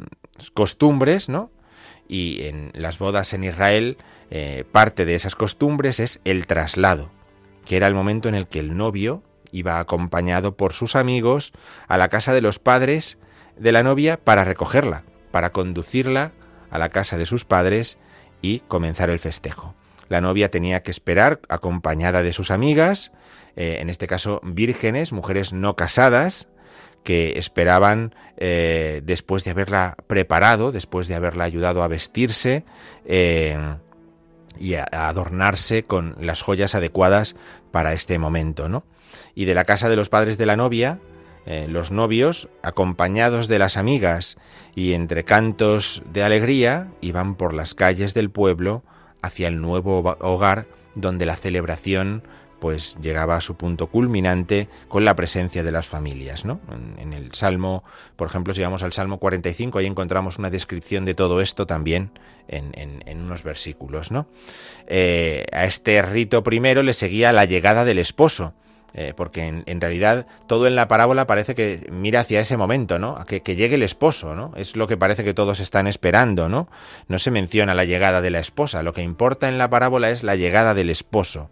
[0.54, 1.50] costumbres, ¿no?
[2.10, 3.98] Y en las bodas en Israel,
[4.32, 7.10] eh, parte de esas costumbres es el traslado,
[7.63, 11.54] que era el momento en el que el novio iba acompañado por sus amigos
[11.88, 13.18] a la casa de los padres
[13.58, 16.32] de la novia para recogerla, para conducirla
[16.70, 17.98] a la casa de sus padres
[18.42, 19.74] y comenzar el festejo.
[20.10, 23.12] La novia tenía que esperar acompañada de sus amigas,
[23.56, 26.48] eh, en este caso vírgenes, mujeres no casadas,
[27.04, 32.66] que esperaban eh, después de haberla preparado, después de haberla ayudado a vestirse
[33.06, 33.58] eh,
[34.60, 37.36] y a, adornarse con las joyas adecuadas
[37.72, 38.84] para este momento, ¿no?
[39.36, 41.00] Y de la casa de los padres de la novia,
[41.46, 44.38] eh, los novios, acompañados de las amigas
[44.76, 48.84] y entre cantos de alegría, iban por las calles del pueblo
[49.22, 50.65] hacia el nuevo hogar
[50.96, 52.24] donde la celebración
[52.60, 56.43] pues llegaba a su punto culminante con la presencia de las familias.
[56.46, 56.60] ¿no?
[57.00, 57.84] En, el Salmo,
[58.15, 62.12] por ejemplo, si vamos al Salmo 45, ahí encontramos una descripción de todo esto también
[62.48, 64.12] en, unos versículos.
[64.12, 64.28] ¿no?
[64.88, 68.54] Eh, a este rito primero le seguía la llegada del esposo,
[68.93, 73.17] eh, porque en, realidad todo en la parábola parece que mira hacia ese momento, ¿no?
[73.17, 74.54] A que, llegue el esposo, ¿no?
[74.56, 76.69] Es lo que parece que todos están esperando, ¿no?
[77.08, 80.23] No se menciona la llegada de la esposa, lo que importa en la parábola es
[80.23, 81.50] la llegada del esposo,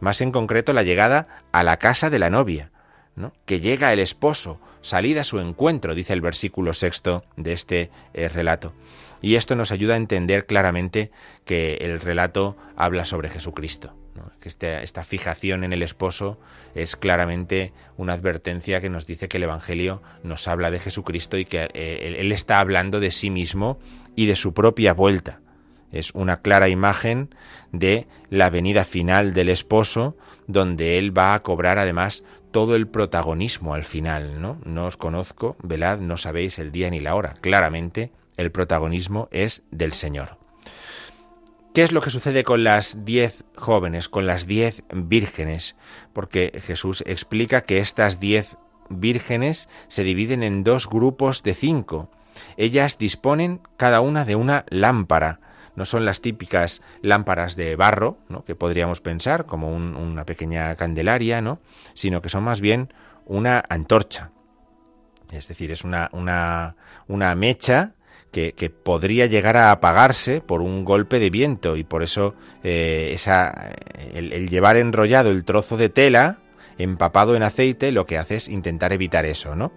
[0.00, 2.72] más en concreto la llegada a la casa de la novia,
[3.14, 3.32] ¿no?
[3.46, 8.28] Que llega el esposo, salida a su encuentro, dice el versículo sexto de este eh,
[8.28, 8.72] relato.
[9.20, 11.12] Y esto nos ayuda a entender claramente
[11.44, 13.94] que el relato habla sobre Jesucristo
[14.42, 16.38] este, esta fijación en el esposo
[16.74, 21.44] es claramente una advertencia que nos dice que el Evangelio nos habla de Jesucristo y
[21.44, 23.78] que eh, él está hablando de sí mismo
[24.16, 25.40] y de su propia vuelta.
[25.90, 27.34] Es una clara imagen
[27.70, 33.74] de la venida final del esposo, donde él va a cobrar además todo el protagonismo
[33.74, 34.40] al final.
[34.40, 37.34] No os conozco, velad, no sabéis el día ni la hora.
[37.40, 40.41] Claramente el protagonismo es del Señor.
[41.74, 45.74] ¿Qué es lo que sucede con las diez jóvenes, con las diez vírgenes?
[46.12, 48.58] Porque Jesús explica que estas diez
[48.90, 52.10] vírgenes se dividen en dos grupos de cinco.
[52.58, 55.40] Ellas disponen cada una de una lámpara.
[55.74, 58.44] No son las típicas lámparas de barro, ¿no?
[58.44, 61.58] que podríamos pensar como una pequeña candelaria, ¿no?
[61.94, 62.92] sino que son más bien
[63.24, 64.30] una antorcha.
[65.30, 66.10] Es decir, es una,
[67.34, 67.94] mecha
[68.32, 73.72] que, podría llegar a apagarse por un golpe de viento y por eso eh, esa,
[74.14, 76.38] el, llevar enrollado el trozo de tela
[76.78, 79.70] empapado en aceite lo que hace es intentar evitar eso, ¿no?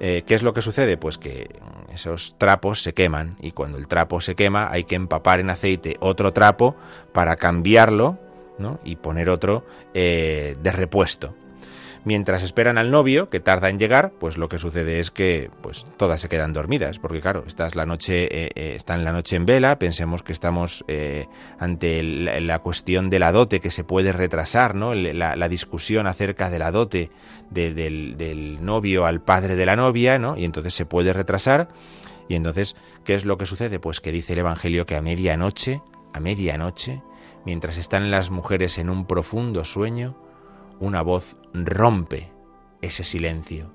[0.00, 0.96] Eh, ¿Qué es lo que sucede?
[0.96, 1.48] Pues que
[1.92, 5.96] esos trapos se queman y cuando el trapo se quema hay que empapar en aceite
[5.98, 6.76] otro trapo
[7.12, 8.18] para cambiarlo
[8.84, 11.34] y poner otro eh, de repuesto.
[12.04, 15.84] Mientras esperan al novio, que tarda en llegar, pues lo que sucede es que pues
[15.96, 19.12] todas se quedan dormidas, porque claro, esta es la noche, eh, eh, está en la
[19.12, 21.26] noche en vela, pensemos que estamos eh,
[21.58, 24.94] ante la, cuestión de la dote que se puede retrasar, ¿no?
[24.94, 27.10] La, discusión acerca de la dote
[27.50, 30.36] del, del novio al padre de la novia, ¿no?
[30.36, 31.68] Y entonces se puede retrasar.
[32.28, 33.80] Y entonces, ¿qué es lo que sucede?
[33.80, 35.80] Pues que dice el Evangelio que a medianoche,
[36.12, 37.02] a medianoche,
[37.46, 40.16] mientras están las mujeres en un profundo sueño,
[40.80, 42.32] una voz rompe
[42.82, 43.72] ese silencio,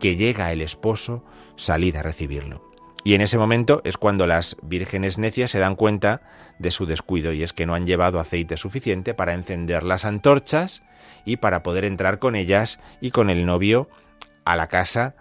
[0.00, 1.24] que llega el esposo,
[1.56, 2.68] salid a recibirlo.
[3.04, 6.22] Y en ese momento es cuando las vírgenes necias se dan cuenta
[6.58, 10.82] de su descuido y es que no han llevado aceite suficiente para encender las antorchas
[11.24, 13.88] y para poder entrar con ellas y con el novio
[14.44, 15.14] a la casa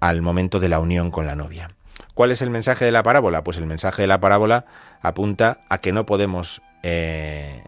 [0.00, 1.70] al momento de la unión con la novia.
[2.14, 3.42] ¿Cuál es el mensaje de la parábola?
[3.44, 4.66] Pues el mensaje de la parábola
[5.00, 7.64] apunta a que no podemos eh,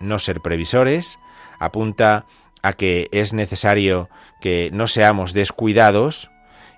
[0.00, 1.18] no ser previsores,
[1.58, 2.26] apunta
[2.62, 4.08] a que es necesario
[4.40, 6.30] que no seamos descuidados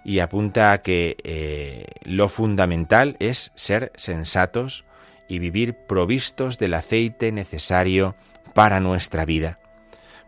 [0.04, 4.84] y apunta a que eh, lo fundamental es ser sensatos
[5.28, 8.16] y vivir provistos del aceite necesario
[8.54, 9.60] para nuestra vida,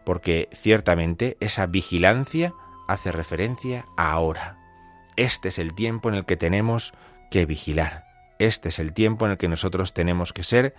[0.04, 2.52] porque ciertamente esa vigilancia
[2.86, 4.58] hace referencia a ahora.
[5.16, 6.94] Este es el tiempo en el que tenemos
[7.30, 8.04] que vigilar.
[8.38, 10.74] Este es el tiempo en el que nosotros tenemos que ser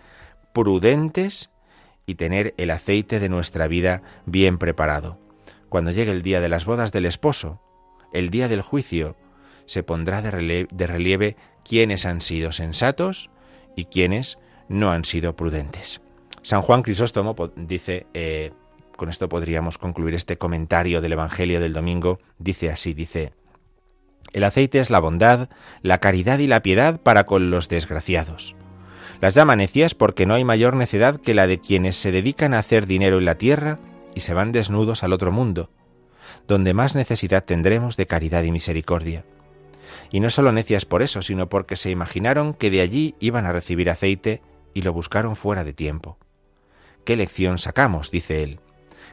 [0.54, 1.50] prudentes
[2.06, 5.20] y tener el aceite de nuestra vida bien preparado.
[5.70, 7.62] Cuando llegue el día de las bodas del esposo,
[8.14, 9.16] el día del juicio,
[9.66, 10.32] se pondrá de
[10.88, 13.30] relieve, quiénes han sido sensatos
[13.76, 14.38] y quiénes
[14.68, 16.02] no han sido prudentes.
[16.42, 18.52] San Juan Crisóstomo dice, eh,
[18.98, 23.34] con esto podríamos concluir este comentario del Evangelio del domingo, dice así, dice,
[24.34, 25.50] el aceite es la bondad,
[25.82, 28.56] la caridad y la piedad para con los desgraciados.
[29.24, 32.60] Las llama necias porque no hay mayor necedad que la de quienes se dedican a
[32.60, 33.80] hacer dinero en la tierra
[34.14, 35.70] y se van desnudos al otro mundo,
[36.46, 39.24] donde más necesidad tendremos de caridad y misericordia.
[40.12, 43.54] Y no solo necias por eso, sino porque se imaginaron que de allí iban a
[43.54, 44.42] recibir aceite
[44.74, 46.18] y lo buscaron fuera de tiempo.
[47.06, 48.12] ¿Qué lección sacamos?
[48.12, 48.60] dice él.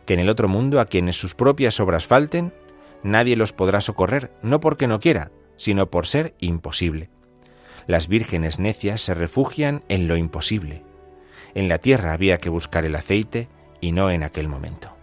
[0.06, 2.52] Que en el otro mundo a quienes sus propias obras falten,
[3.04, 7.10] nadie los podrá socorrer, no porque no quiera, sino por ser imposible.
[7.90, 10.84] Las vírgenes necias se refugian en lo imposible.
[11.56, 13.48] En la tierra había que buscar el aceite
[13.80, 14.96] y no en aquel momento.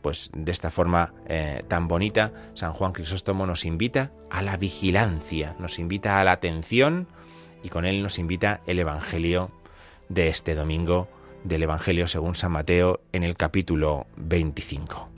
[0.00, 5.56] Pues de esta forma eh, tan bonita, San Juan Crisóstomo nos invita a la vigilancia,
[5.58, 7.08] nos invita a la atención
[7.64, 9.50] y con él nos invita el Evangelio
[10.08, 11.08] de este domingo,
[11.42, 15.11] del Evangelio según San Mateo en el capítulo 25.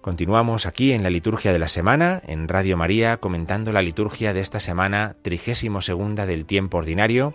[0.00, 4.40] Continuamos aquí en la liturgia de la semana, en Radio María, comentando la liturgia de
[4.40, 7.34] esta semana, trigésimo segunda del tiempo ordinario.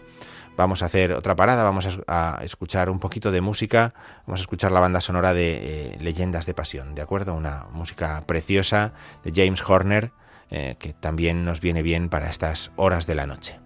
[0.57, 3.93] Vamos a hacer otra parada, vamos a, escuchar un poquito de música,
[4.25, 7.35] vamos a escuchar la banda sonora de eh, Leyendas de Pasión, ¿de acuerdo?
[7.35, 10.11] Una música preciosa de James Horner,
[10.49, 13.64] eh, que también nos viene bien para estas horas de la noche.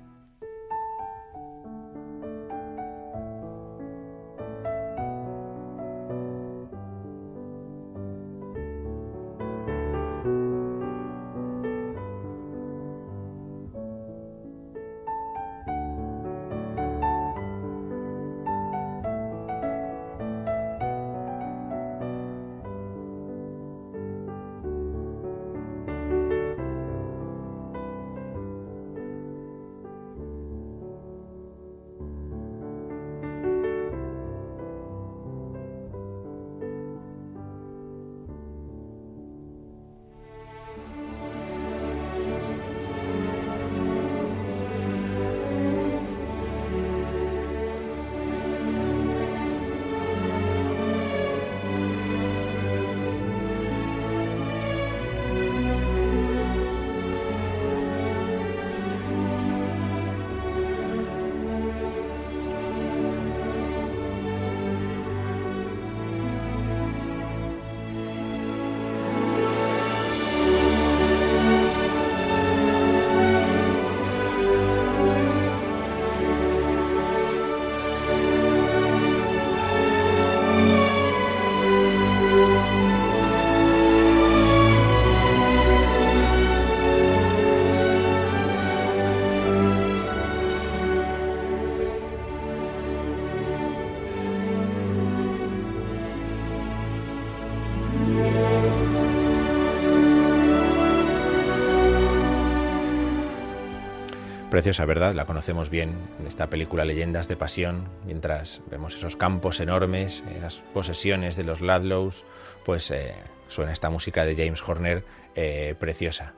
[104.60, 105.16] Preciosa, ¿verdad?
[105.16, 110.58] La conocemos bien en esta película Leyendas de Pasión, mientras vemos esos campos enormes, las
[110.74, 112.26] posesiones de los Ladlows,
[112.66, 113.14] pues eh,
[113.48, 116.34] suena esta música de James Horner eh, preciosa.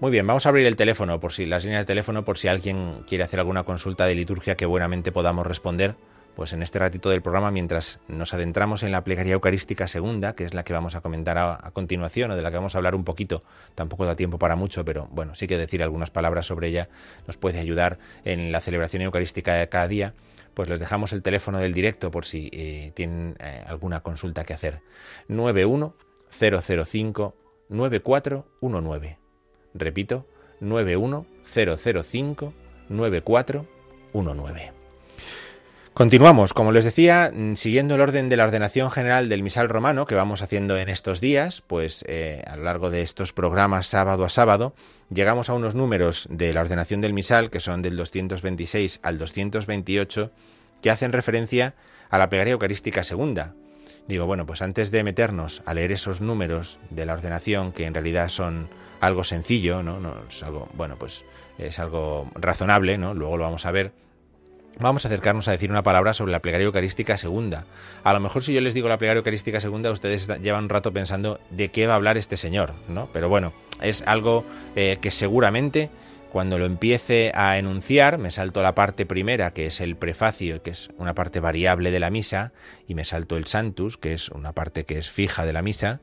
[0.00, 2.48] Muy bien, vamos a abrir el teléfono, por si las líneas de teléfono, por si
[2.48, 5.94] alguien quiere hacer alguna consulta de liturgia que buenamente podamos responder
[6.36, 10.44] pues en este ratito del programa, mientras nos adentramos en la plegaria eucarística segunda, que
[10.44, 12.94] es la que vamos a comentar a, continuación, o de la que vamos a hablar
[12.94, 13.42] un poquito,
[13.74, 16.88] tampoco da tiempo para mucho, pero bueno, sí que decir algunas palabras sobre ella
[17.26, 20.14] nos puede ayudar en la celebración eucarística de cada día,
[20.54, 24.54] pues les dejamos el teléfono del directo por si eh, tienen eh, alguna consulta que
[24.54, 24.80] hacer.
[25.28, 27.36] 91005
[27.68, 29.18] 9419.
[29.74, 30.26] Repito,
[30.60, 32.54] 91005
[32.88, 34.81] 9419.
[35.94, 40.06] Continuamos, como les decía, mm, siguiendo el orden de la ordenación general del misal romano
[40.06, 44.24] que vamos haciendo en estos días, pues eh, a lo largo de estos programas sábado
[44.24, 44.74] a sábado,
[45.10, 50.30] llegamos a unos números de la ordenación del misal que son del 226 al 228,
[50.80, 51.74] que hacen referencia
[52.08, 53.54] a la plegaria eucarística segunda.
[54.08, 57.92] Digo, bueno, pues antes de meternos a leer esos números de la ordenación, que en
[57.92, 58.70] realidad son
[59.00, 60.00] algo sencillo, ¿no?
[60.00, 61.26] no es algo, bueno, pues
[61.58, 63.12] es algo razonable, ¿no?
[63.12, 63.92] Luego lo vamos a ver
[64.78, 67.66] vamos a acercarnos a decir una palabra sobre la plegaria eucarística segunda.
[68.04, 70.92] A lo mejor si yo les digo la plegaria eucarística segunda, ustedes llevan un rato
[70.92, 73.08] pensando de qué va a hablar este señor, ¿no?
[73.12, 74.44] Pero bueno, es algo
[74.76, 75.90] eh, que seguramente
[76.32, 80.70] cuando lo empiece a enunciar, me salto la parte primera, que es el prefacio, que
[80.70, 82.52] es una parte variable de la misa,
[82.88, 86.00] y me salto el Santus, que es una parte que es fija de la misa,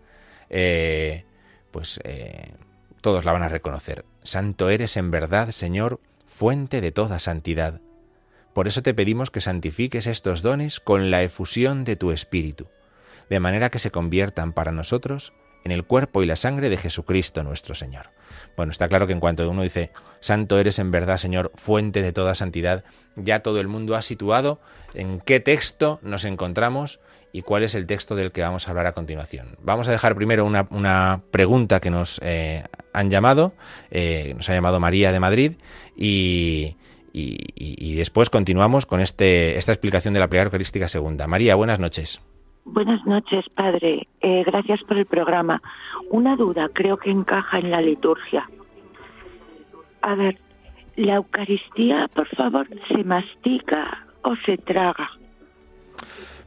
[0.51, 1.25] eh,
[1.71, 2.53] pues eh,
[3.01, 4.05] todos la van a reconocer.
[4.21, 7.81] Santo eres en verdad, Señor, fuente de toda santidad.
[8.59, 12.67] Por eso te pedimos que santifiques estos dones con la efusión de tu Espíritu,
[13.29, 15.31] de manera que se conviertan para nosotros
[15.63, 18.09] en el cuerpo y la sangre de Jesucristo nuestro Señor.
[18.57, 22.11] Bueno, está claro que en cuanto uno dice, Santo eres en verdad, Señor, fuente de
[22.11, 22.83] toda santidad,
[23.15, 24.59] ya todo el mundo ha situado
[24.93, 26.99] en qué texto nos encontramos
[27.31, 29.55] y cuál es el texto del que vamos a hablar a continuación.
[29.61, 33.53] Vamos a dejar primero una, pregunta que nos eh, han llamado,
[33.89, 35.53] eh, nos ha llamado María de Madrid,
[35.95, 36.75] y,
[37.13, 41.27] y, después continuamos con este, esta explicación de la plegaria eucarística segunda.
[41.27, 42.21] María, buenas noches.
[42.65, 44.07] Buenas noches, padre.
[44.21, 45.61] Eh, gracias por el programa.
[46.11, 48.49] Una duda, creo que encaja en la liturgia.
[50.01, 50.37] A ver,
[50.95, 55.09] ¿la Eucaristía, por favor, se mastica o se traga?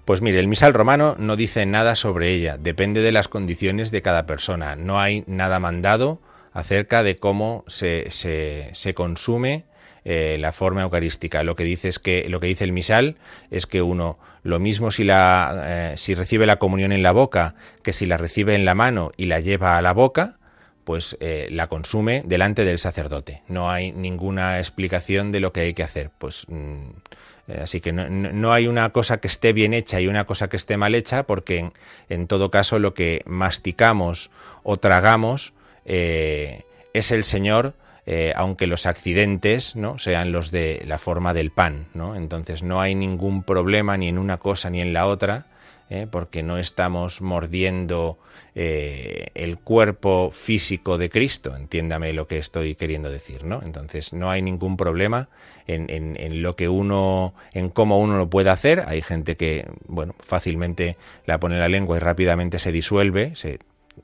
[0.04, 4.02] Pues mire, el misal romano no dice nada sobre ella, depende de las condiciones de
[4.02, 4.74] cada persona.
[4.74, 6.20] No hay nada mandado
[6.52, 9.64] acerca de cómo se, se, se consume
[10.05, 11.44] eh, la forma eucarística.
[11.44, 13.16] Lo que dice es que lo que dice el misal
[13.53, 17.55] es que uno lo mismo si la eh, si recibe la comunión en la boca
[17.84, 20.38] que si la recibe en la mano y la lleva a la boca,
[20.82, 23.42] pues eh, la consume delante del sacerdote.
[23.46, 26.11] No hay ninguna explicación de lo que hay que hacer.
[26.18, 30.48] Pues mm, así que no, hay una cosa que esté bien hecha y una cosa
[30.48, 31.70] que esté mal hecha, porque
[32.09, 34.32] en todo caso lo que masticamos
[34.64, 35.53] o tragamos
[35.84, 37.74] es el Señor
[38.05, 39.98] eh, aunque los accidentes ¿no?
[39.98, 41.86] sean los de la forma del pan.
[41.94, 42.16] ¿no?
[42.16, 45.46] Entonces no hay ningún problema ni en una cosa ni en la otra,
[45.88, 46.09] ¿eh?
[46.11, 48.18] porque no estamos mordiendo
[48.55, 53.62] eh, el cuerpo físico de Cristo, entiéndame lo que estoy queriendo decir, ¿no?
[53.62, 55.28] Entonces no hay ningún problema
[55.66, 58.84] en, lo que uno, en cómo uno lo puede hacer.
[58.88, 63.32] Hay gente que, bueno, fácilmente la pone en la lengua y rápidamente se disuelve,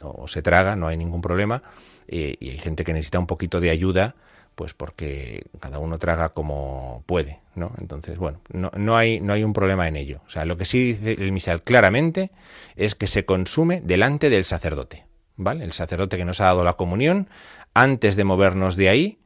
[0.02, 1.62] o se traga, no hay ningún problema
[2.08, 4.14] y hay gente que necesita un poquito de ayuda,
[4.58, 7.70] pues porque cada uno traga como puede, ¿no?
[7.78, 10.20] Entonces, bueno, no, no, hay, no hay un problema en ello.
[10.26, 12.32] O sea, lo que sí dice el misal claramente
[12.74, 15.06] es que se consume delante del sacerdote,
[15.36, 15.62] ¿vale?
[15.62, 17.28] El sacerdote que nos ha dado la comunión,
[17.72, 19.20] antes de movernos de ahí,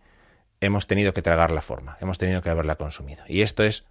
[0.60, 3.24] hemos tenido que tragar la forma, hemos tenido que haberla consumido.
[3.26, 3.84] Y esto es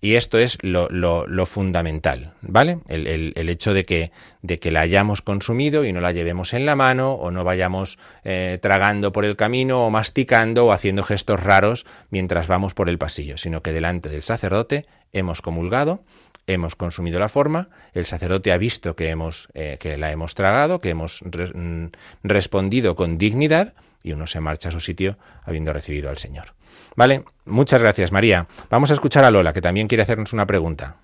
[0.00, 2.78] y esto es lo, fundamental, ¿vale?
[2.88, 6.66] El, el, hecho de que, de que la hayamos consumido y no la llevemos en
[6.66, 11.42] la mano o no vayamos eh, tragando por el camino o masticando o haciendo gestos
[11.42, 16.02] raros mientras vamos por el pasillo, sino que delante del sacerdote hemos comulgado,
[16.46, 20.80] hemos consumido la forma, el sacerdote ha visto que, hemos, eh, que la hemos tragado,
[20.80, 21.86] que hemos mm,
[22.22, 23.74] respondido con dignidad
[24.04, 26.48] y uno se marcha a su sitio habiendo recibido al Señor.
[26.94, 28.46] Vale, muchas gracias María.
[28.70, 30.98] Vamos a escuchar a Lola, que también quiere hacernos una pregunta.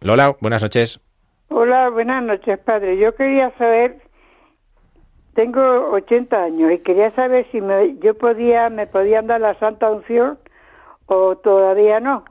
[0.00, 1.00] Lola, buenas noches.
[1.48, 2.98] Hola, buenas noches, padre.
[2.98, 3.98] Yo quería saber,
[5.34, 9.90] tengo 80 años y quería saber si me, yo podía, me podían dar la Santa
[9.90, 10.38] Unción
[11.06, 12.24] o todavía no.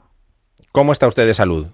[0.72, 1.66] ¿Cómo está usted de salud?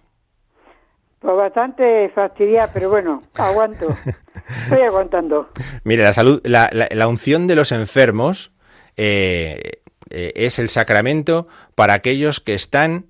[1.23, 3.97] Pues bastante fastidiada, pero bueno, aguanto.
[4.65, 5.51] Estoy aguantando.
[5.85, 8.51] Mire, la salud, la, la, unción de los enfermos
[8.97, 11.47] eh, eh, es el sacramento
[11.77, 13.07] para aquellos que están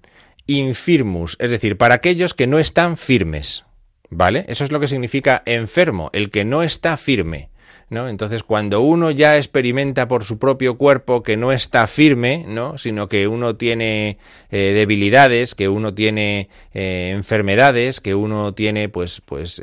[0.47, 3.65] infirmus, es decir, para aquellos que no están firmes.
[4.11, 4.45] ¿Vale?
[4.49, 7.49] Eso es lo que significa enfermo, el que no está firme.
[7.93, 8.09] ¿No?
[8.09, 12.79] Entonces, cuando uno ya experimenta por su propio cuerpo que no está firme, ¿no?
[12.79, 14.17] Sino que uno tiene
[14.51, 19.61] eh, debilidades, que uno tiene eh, enfermedades, que uno tiene, pues, pues,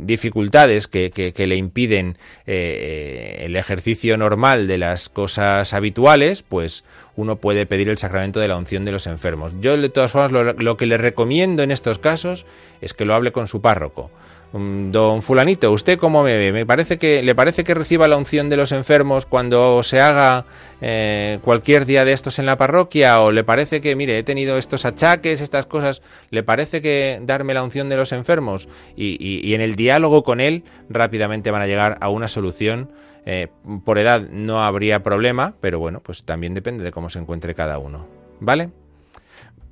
[0.00, 6.82] dificultades que, que, le impiden el ejercicio normal de las cosas habituales, pues
[7.16, 9.52] uno puede pedir el sacramento de la unción de los enfermos.
[9.60, 12.46] Yo, de todas formas, lo, que le recomiendo en estos casos
[12.80, 14.10] es que lo hable con su párroco.
[14.52, 16.52] Mm, don fulanito, ¿usted cómo me ve?
[16.52, 20.44] ¿Me parece que, ¿Le parece que reciba la unción de los enfermos cuando se haga
[20.82, 23.20] eh, cualquier día de estos en la parroquia?
[23.22, 27.54] ¿O le parece que, mire, he tenido estos achaques, estas cosas, ¿le parece que darme
[27.54, 28.68] la unción de los enfermos?
[28.94, 32.90] Y, en el diálogo con él rápidamente van a llegar a una solución
[33.24, 33.48] eh,
[33.84, 37.78] por edad no habría problema, pero bueno, pues también depende de cómo se encuentre cada
[37.78, 38.06] uno.
[38.40, 38.70] ¿Vale?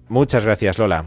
[0.09, 1.05] Muchas gracias, Lola.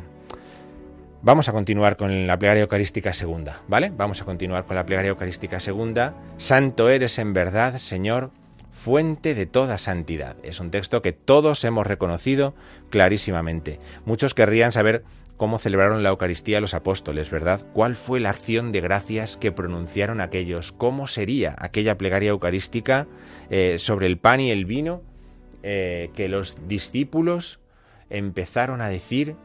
[1.25, 3.93] Vamos a continuar con la plegaria eucarística segunda, ¿vale?
[3.95, 6.13] Vamos a continuar con la plegaria eucarística segunda.
[6.35, 8.31] Santo eres en verdad, Señor,
[8.73, 10.35] fuente de toda santidad.
[10.43, 12.53] Es un texto que todos hemos reconocido
[12.89, 13.79] clarísimamente.
[14.03, 15.05] Muchos querrían saber
[15.37, 17.61] cómo celebraron la Eucaristía los apóstoles, ¿verdad?
[17.71, 20.73] ¿Cuál fue la acción de gracias que pronunciaron aquellos?
[20.73, 23.07] ¿Cómo sería aquella plegaria eucarística
[23.49, 25.01] eh, sobre el pan y el vino
[25.63, 27.61] eh, que los discípulos
[28.09, 29.37] empezaron a decir,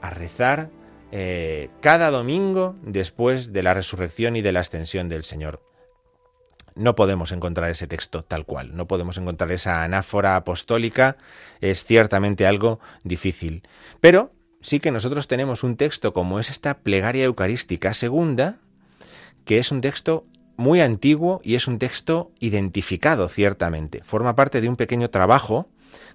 [0.00, 0.70] a rezar
[1.16, 5.62] eh, cada domingo después de la resurrección y de la ascensión del Señor?
[6.76, 11.16] no podemos encontrar ese texto tal cual, no podemos encontrar esa anáfora apostólica,
[11.60, 13.62] es ciertamente algo difícil.
[14.00, 18.58] Pero sí que nosotros tenemos un texto como es esta plegaria eucarística segunda,
[19.44, 24.02] que es un texto muy antiguo y es un texto identificado ciertamente.
[24.02, 25.68] Forma parte de un pequeño trabajo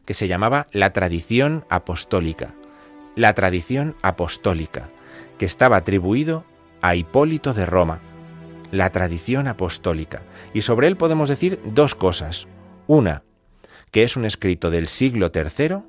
[0.03, 2.55] que se llamaba La tradición apostólica.
[3.15, 4.89] La tradición apostólica,
[5.37, 6.45] que estaba atribuido
[6.81, 8.01] a Hipólito de Roma.
[8.71, 10.21] La tradición apostólica.
[10.53, 12.47] Y sobre él podemos decir dos cosas.
[12.87, 13.23] Una,
[13.91, 15.79] que es un escrito del siglo III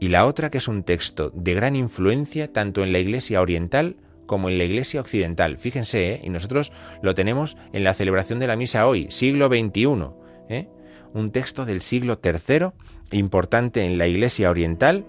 [0.00, 3.96] y la otra que es un texto de gran influencia tanto en la Iglesia oriental
[4.26, 5.58] como en la Iglesia occidental.
[5.58, 6.20] Fíjense, ¿eh?
[6.22, 10.10] y nosotros lo tenemos en la celebración de la misa hoy, siglo XXI.
[10.48, 10.68] ¿eh?
[11.14, 12.68] Un texto del siglo III,
[13.12, 15.06] importante en la Iglesia oriental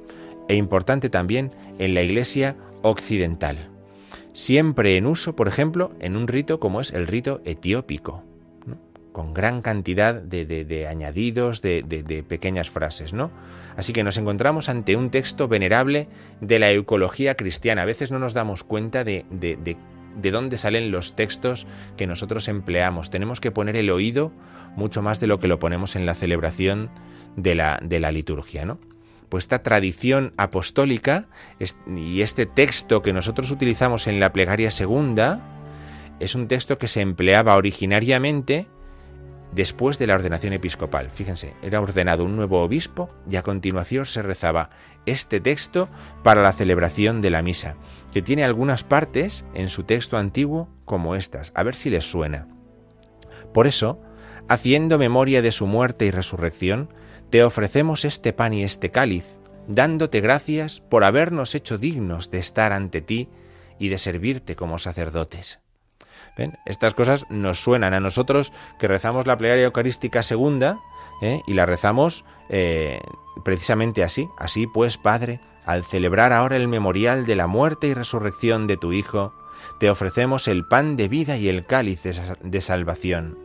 [0.49, 3.69] e importante también en la Iglesia occidental.
[4.33, 8.23] Siempre en uso, por ejemplo, en un rito como es el rito etiópico
[9.11, 13.31] con gran cantidad de, añadidos, de, pequeñas frases, ¿no?
[13.75, 16.07] Así que nos encontramos ante un texto venerable
[16.41, 17.81] de la ecología cristiana.
[17.81, 23.09] A veces no nos damos cuenta de, de dónde salen los textos que nosotros empleamos.
[23.09, 24.31] Tenemos que poner el oído
[24.75, 26.89] mucho más de lo que lo ponemos en la celebración
[27.35, 28.79] de la, de la liturgia, ¿no?
[29.29, 31.27] Pues esta tradición apostólica
[31.87, 35.39] y este texto que nosotros utilizamos en la plegaria segunda
[36.19, 38.67] es un texto que se empleaba originariamente
[39.53, 41.09] después de la ordenación episcopal.
[41.11, 44.69] Fíjense, era ordenado un nuevo obispo y a continuación se rezaba
[45.05, 45.89] este texto
[46.23, 47.75] para la celebración de la misa,
[48.11, 51.51] que tiene algunas partes en su texto antiguo como estas.
[51.55, 52.47] A ver si les suena.
[53.53, 53.99] Por eso,
[54.47, 56.89] haciendo memoria de su muerte y resurrección,
[57.29, 59.25] te ofrecemos este pan y este cáliz,
[59.67, 63.29] dándote gracias por habernos hecho dignos de estar ante ti
[63.77, 65.59] y de servirte como sacerdotes.
[66.65, 70.79] Estas cosas nos suenan a nosotros que rezamos la plegaria eucarística segunda
[71.21, 71.41] ¿eh?
[71.47, 73.01] y la rezamos eh,
[73.43, 74.29] precisamente así.
[74.37, 78.93] Así pues, Padre, al celebrar ahora el memorial de la muerte y resurrección de tu
[78.93, 79.33] Hijo,
[79.79, 83.37] te ofrecemos el pan de vida y el cáliz de salvación.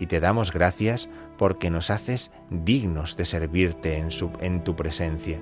[0.00, 1.08] Y te damos gracias
[1.42, 4.10] porque nos haces dignos de servirte en,
[4.42, 5.40] en tu presencia.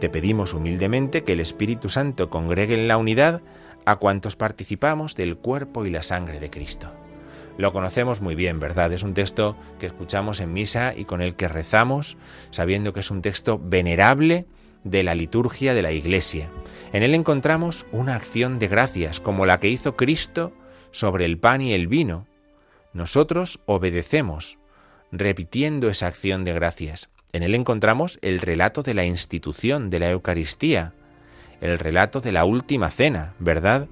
[0.00, 3.40] Te pedimos humildemente que el Espíritu Santo congregue en la unidad
[3.86, 6.92] a cuantos participamos del cuerpo y la sangre de Cristo.
[7.56, 8.92] Lo conocemos muy bien, ¿verdad?
[8.92, 12.18] Es un texto que escuchamos en misa y con el que rezamos,
[12.50, 14.44] sabiendo que es un texto venerable
[14.84, 16.50] de la liturgia de la Iglesia.
[16.92, 20.52] En él encontramos una acción de gracias, como la que hizo Cristo
[20.90, 22.26] sobre el pan y el vino.
[22.92, 24.58] Nosotros obedecemos,
[25.12, 27.08] repitiendo esa acción de gracias.
[27.32, 30.94] En él encontramos el relato de la institución de la Eucaristía,
[31.60, 33.88] el relato de la última cena, ¿verdad?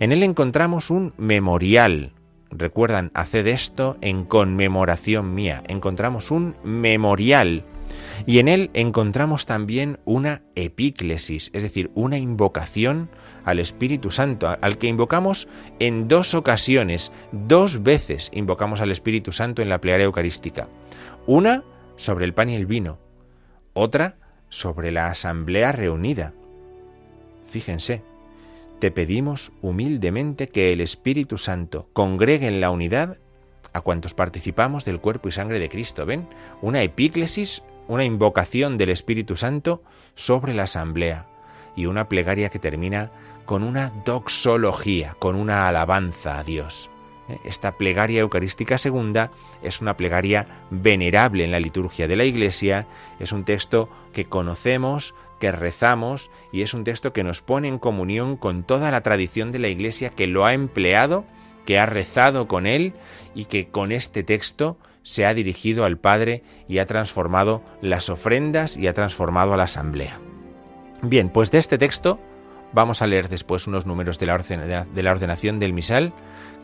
[0.00, 2.12] En él encontramos un memorial.
[2.50, 5.62] Recuerdan, haced esto en conmemoración mía.
[5.68, 7.64] Encontramos un memorial.
[8.26, 13.10] Y en él encontramos también una epíclesis, es decir, una invocación
[13.44, 19.62] al Espíritu Santo, al que invocamos en dos ocasiones, dos veces invocamos al Espíritu Santo
[19.62, 20.68] en la plegaria eucarística.
[21.26, 21.64] Una
[21.96, 22.98] sobre el pan y el vino,
[23.72, 24.16] otra
[24.48, 26.32] sobre la asamblea reunida.
[27.46, 28.02] Fíjense,
[28.78, 33.18] te pedimos humildemente que el Espíritu Santo congregue en la unidad
[33.72, 36.06] a cuantos participamos del cuerpo y sangre de Cristo.
[36.06, 36.28] ¿Ven?
[36.62, 39.82] Una epíclesis, una invocación del Espíritu Santo
[40.14, 41.26] sobre la asamblea
[41.76, 43.10] y una plegaria que termina
[43.44, 46.90] con una doxología, con una alabanza a Dios.
[47.28, 47.38] ¿Eh?
[47.44, 49.30] Esta plegaria eucarística segunda
[49.62, 52.86] es una plegaria venerable en la liturgia de la Iglesia,
[53.18, 57.78] es un texto que conocemos, que rezamos y es un texto que nos pone en
[57.78, 61.24] comunión con toda la tradición de la Iglesia que lo ha empleado,
[61.66, 62.94] que ha rezado con él
[63.34, 68.76] y que con este texto se ha dirigido al Padre y ha transformado las ofrendas
[68.76, 70.18] y ha transformado a la asamblea.
[71.02, 72.18] Bien, pues de este texto
[72.74, 76.12] vamos a leer después unos números de la, de la ordenación del misal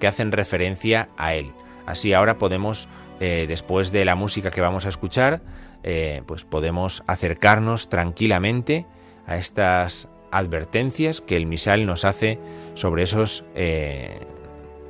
[0.00, 1.52] que hacen referencia a él.
[1.86, 2.88] Así ahora podemos,
[3.20, 5.42] eh, después de la música que vamos a escuchar,
[5.82, 8.86] eh, pues podemos acercarnos tranquilamente
[9.26, 12.38] a estas advertencias que el misal nos hace
[12.74, 14.20] sobre esos eh,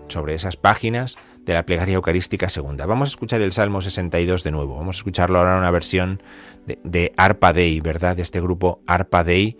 [0.08, 2.84] sobre esas páginas de la plegaria eucarística segunda.
[2.84, 4.76] Vamos a escuchar el Salmo 62 de nuevo.
[4.76, 6.22] Vamos a escucharlo ahora en una versión
[6.66, 8.16] de, de Arpa Dei, ¿verdad?
[8.16, 9.56] De este grupo Arpa Dei,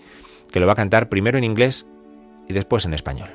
[0.51, 1.87] que lo va a cantar primero en inglés
[2.49, 3.31] y después en español.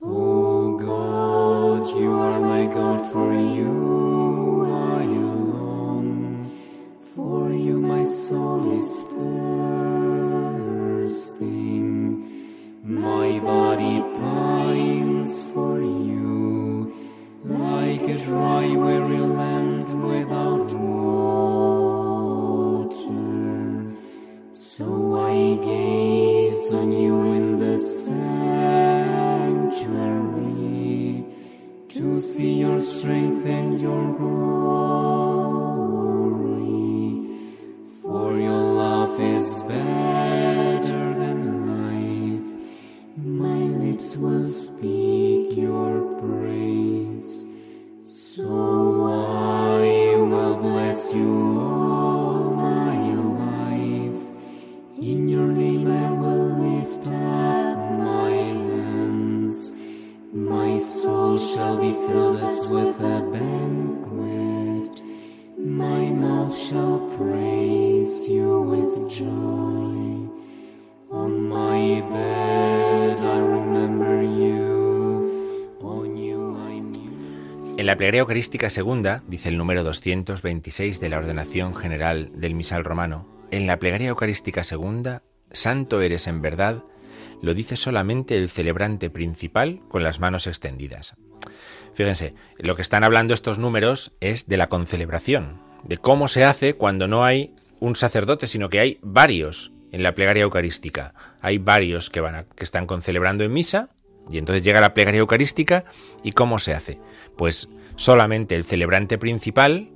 [0.00, 6.50] Oh God, you are my God, for you I long.
[7.14, 10.12] For you my soul is thirsting.
[12.84, 16.92] My body pines for you,
[17.44, 21.71] like a dry, weary land without water.
[24.74, 24.88] So
[25.20, 28.16] I gaze on you in the sanctuary
[31.90, 34.62] to see your strength and your glory.
[38.00, 42.48] For your love is better than life.
[43.18, 45.01] My lips will speak
[61.76, 65.02] be filled with a banquet.
[65.58, 70.28] My mouth shall praise you with joy.
[71.10, 73.52] On my bed I.
[77.82, 82.84] En la plegaria eucarística segunda, dice el número 226 de la ordenación general del misal
[82.84, 86.84] romano, en la plegaria eucarística segunda, santo eres en verdad,
[87.42, 91.14] lo dice solamente el celebrante principal con las manos extendidas.
[91.94, 96.74] Fíjense, lo que están hablando estos números es de la concelebración, de cómo se hace
[96.74, 101.14] cuando no hay un sacerdote, sino que hay varios en la plegaria eucarística.
[101.42, 103.90] Hay varios que van a- que están concelebrando en misa
[104.30, 105.84] y entonces llega la plegaria eucarística
[106.22, 106.98] y cómo se hace?
[107.36, 109.90] Pues solamente el celebrante principal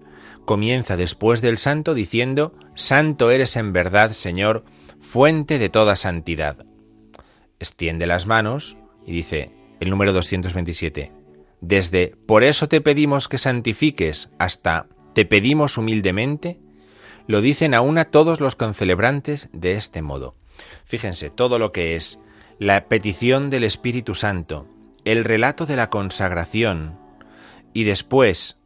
[0.44, 4.64] comienza después del santo diciendo, Santo eres en verdad, Señor,
[5.00, 6.66] fuente de toda santidad.
[7.58, 8.76] Extiende las manos
[9.06, 11.12] y dice el número 227,
[11.60, 16.58] desde por eso te pedimos que santifiques hasta te pedimos humildemente,
[17.26, 20.34] lo dicen a una todos los concelebrantes de este modo.
[20.84, 22.18] Fíjense, todo lo que es
[22.58, 24.68] la petición del Espíritu Santo,
[25.04, 26.98] el relato de la consagración
[27.72, 28.56] y después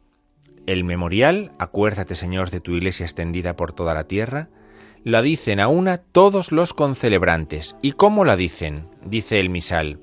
[0.67, 4.49] el memorial, acuérdate Señor de tu iglesia extendida por toda la tierra,
[5.03, 7.75] la dicen a una todos los concelebrantes.
[7.81, 8.87] ¿Y cómo la dicen?
[9.05, 9.99] Dice el misal.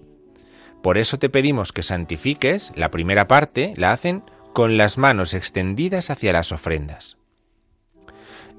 [0.83, 4.23] Por eso te pedimos que santifiques, la primera parte la hacen
[4.53, 7.19] con las manos extendidas hacia las ofrendas.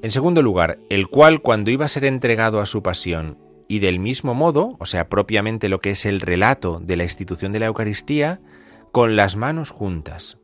[0.02, 3.38] En segundo lugar, el cual cuando iba a ser entregado a su pasión
[3.68, 7.52] y del mismo modo, o sea, propiamente lo que es el relato de la institución
[7.52, 8.40] de la Eucaristía,
[8.92, 10.38] con las manos juntas.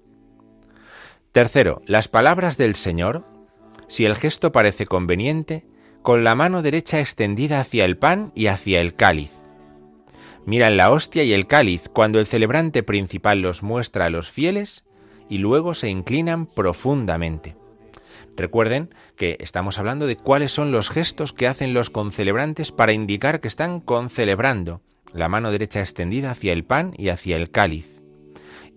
[1.31, 3.25] Tercero, las palabras del Señor,
[3.87, 5.65] si el gesto parece conveniente,
[6.05, 9.31] con la mano derecha extendida hacia el pan y hacia el cáliz.
[10.45, 14.83] Miran la hostia y el cáliz cuando el celebrante principal los muestra a los fieles
[15.29, 17.57] y luego se inclinan profundamente.
[18.37, 23.41] Recuerden que estamos hablando de cuáles son los gestos que hacen los concelebrantes para indicar
[23.41, 24.81] que están concelebrando,
[25.11, 27.99] la mano derecha extendida hacia el pan y hacia el cáliz.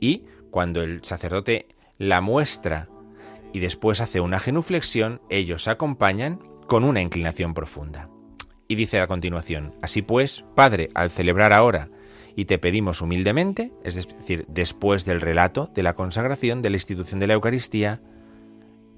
[0.00, 1.66] Y cuando el sacerdote
[1.98, 2.88] la muestra
[3.52, 8.08] y después hace una genuflexión, ellos acompañan con una inclinación profunda.
[8.68, 11.88] Y dice a continuación, así pues, Padre, al celebrar ahora
[12.36, 17.18] y te pedimos humildemente, es decir, después del relato de la consagración de la institución
[17.18, 18.00] de la Eucaristía,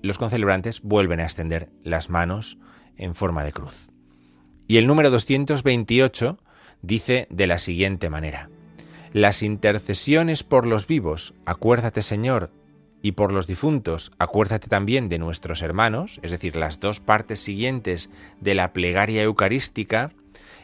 [0.03, 2.59] los concelebrantes vuelven a extender las manos
[2.97, 3.91] en forma de cruz.
[4.67, 6.39] Y el número 228
[6.83, 8.51] dice de la siguiente manera,
[9.13, 12.51] las intercesiones por los vivos, acuérdate Señor,
[13.03, 18.11] y por los difuntos, acuérdate también de nuestros hermanos, es decir, las dos partes siguientes
[18.41, 20.13] de la plegaria eucarística,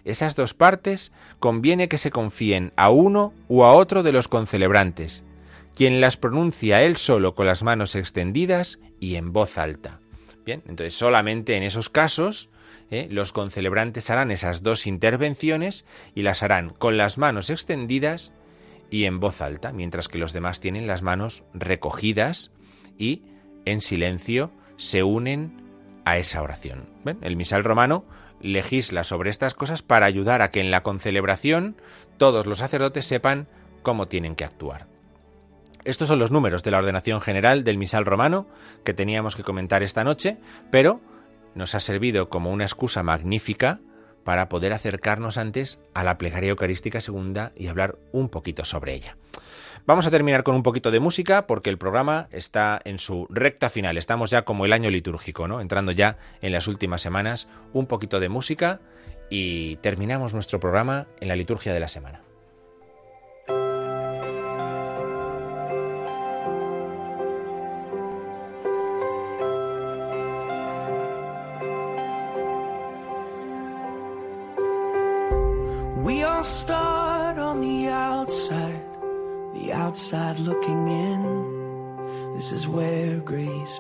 [0.04, 5.24] esas dos partes conviene que se confíen a uno u a otro de los concelebrantes,
[5.74, 10.00] quien las pronuncia él solo con las manos extendidas y en voz alta.
[10.44, 12.50] Bien, entonces solamente en esos casos
[12.90, 13.08] ¿eh?
[13.10, 15.84] los concelebrantes harán esas dos intervenciones
[16.14, 18.32] y las harán con las manos extendidas
[18.90, 22.50] y en voz alta, mientras que los demás tienen las manos recogidas
[22.98, 23.22] y
[23.64, 25.62] en silencio se unen
[26.04, 26.88] a esa oración.
[27.20, 28.04] El misal romano
[28.40, 31.76] legisla sobre estas cosas para ayudar a que en la concelebración
[32.16, 33.48] todos los sacerdotes sepan
[33.82, 34.86] cómo tienen que actuar.
[35.84, 38.48] Estos son los números de la ordenación general del misal romano
[38.84, 40.38] que teníamos que comentar esta noche,
[40.70, 41.00] pero
[41.54, 43.80] nos ha servido como una excusa magnífica
[44.26, 49.16] para poder acercarnos antes a la plegaria eucarística segunda y hablar un poquito sobre ella.
[49.86, 53.70] Vamos a terminar con un poquito de música porque el programa está en su recta
[53.70, 53.96] final.
[53.96, 55.60] Estamos ya como el año litúrgico, ¿no?
[55.60, 57.46] Entrando ya en las últimas semanas.
[57.72, 58.80] Un poquito de música
[59.30, 62.20] y terminamos nuestro programa en la liturgia de la semana.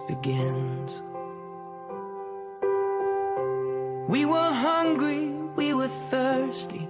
[0.06, 1.02] Begins.
[4.08, 6.88] We were hungry, we were thirsty,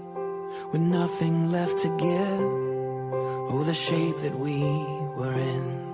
[0.72, 2.46] with nothing left to give.
[3.48, 4.62] Oh, the shape that we
[5.16, 5.86] were in.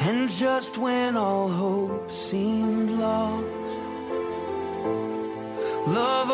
[0.00, 3.66] And just when all hope seemed lost,
[5.86, 6.30] Love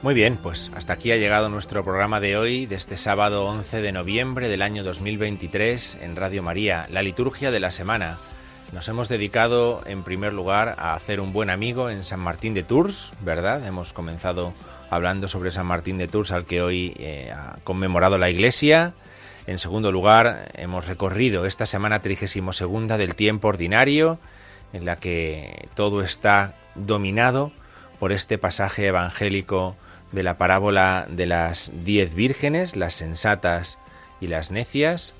[0.00, 3.82] Muy bien, pues hasta aquí ha llegado nuestro programa de hoy, de este sábado 11
[3.82, 8.16] de noviembre del año 2023 en Radio María, la liturgia de la semana.
[8.72, 12.62] Nos hemos dedicado en primer lugar a hacer un buen amigo en San Martín de
[12.62, 13.66] Tours, ¿verdad?
[13.66, 14.52] Hemos comenzado
[14.88, 18.94] hablando sobre San Martín de Tours al que hoy eh, ha conmemorado la Iglesia.
[19.48, 22.62] En segundo lugar, hemos recorrido esta semana 32
[22.96, 24.20] del tiempo ordinario,
[24.72, 27.50] en la que todo está dominado
[27.98, 29.76] por este pasaje evangélico
[30.12, 33.78] de la parábola de las diez vírgenes, las sensatas
[34.20, 35.14] y las necias.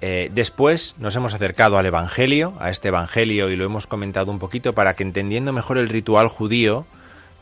[0.00, 4.38] Eh, después nos hemos acercado al Evangelio, a este Evangelio, y lo hemos comentado un
[4.38, 6.86] poquito para que entendiendo mejor el ritual judío,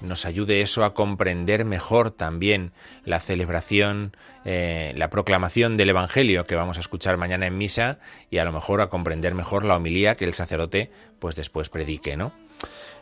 [0.01, 2.73] nos ayude eso a comprender mejor también
[3.05, 7.99] la celebración, eh, la proclamación del Evangelio que vamos a escuchar mañana en misa
[8.31, 12.17] y a lo mejor a comprender mejor la homilía que el sacerdote pues después predique,
[12.17, 12.33] ¿no?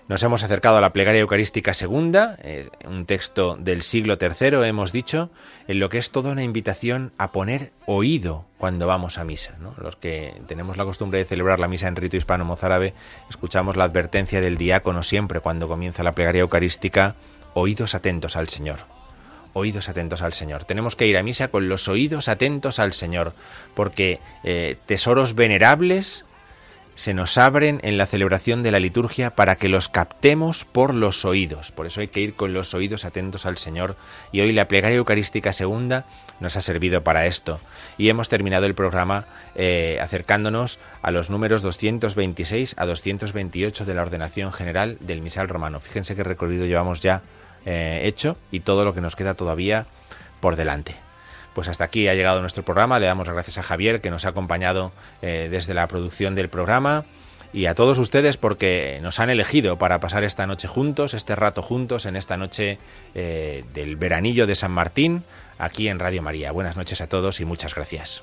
[0.09, 4.93] Nos hemos acercado a la plegaria eucarística segunda, eh, un texto del siglo III, hemos
[4.93, 5.31] dicho,
[5.69, 9.57] en lo que es toda una invitación a poner oído cuando vamos a misa.
[9.61, 9.75] ¿no?
[9.79, 12.95] Los que tenemos la costumbre de celebrar la misa en rito hispano-mozárabe,
[13.31, 17.15] escuchamos la advertencia del diácono siempre cuando comienza la plegaria eucarística,
[17.55, 18.81] oídos atentos al Señor.
[19.53, 20.65] Oídos atentos al Señor.
[20.65, 23.35] Tenemos que ir a misa con los oídos atentos al Señor,
[23.75, 26.25] porque eh, tesoros venerables
[26.95, 31.25] se nos abren en la celebración de la liturgia para que los captemos por los
[31.25, 31.73] oídos.
[31.73, 33.97] Por eso hay que ir con los oídos atentos al Señor.
[34.31, 36.05] Y hoy la plegaria eucarística segunda
[36.41, 37.61] nos ha servido para esto.
[37.99, 44.03] Y hemos terminado el programa eh, acercándonos a los números 226 a 228 de la
[44.03, 45.81] ordenación general del misal romano.
[45.81, 47.23] Fíjense qué recorrido llevamos ya
[47.65, 49.87] eh, hecho y todo lo que nos queda todavía
[50.41, 50.97] por delante.
[51.55, 52.99] Pues hasta aquí ha llegado nuestro programa.
[52.99, 56.49] Le damos las gracias a Javier que nos ha acompañado eh, desde la producción del
[56.49, 57.05] programa
[57.53, 61.63] y a todos ustedes porque nos han elegido para pasar esta noche juntos, este rato
[61.63, 62.79] juntos, en esta noche
[63.15, 65.23] eh, del veranillo de San Martín,
[65.59, 66.53] aquí en Radio María.
[66.53, 68.23] Buenas noches a todos y muchas gracias.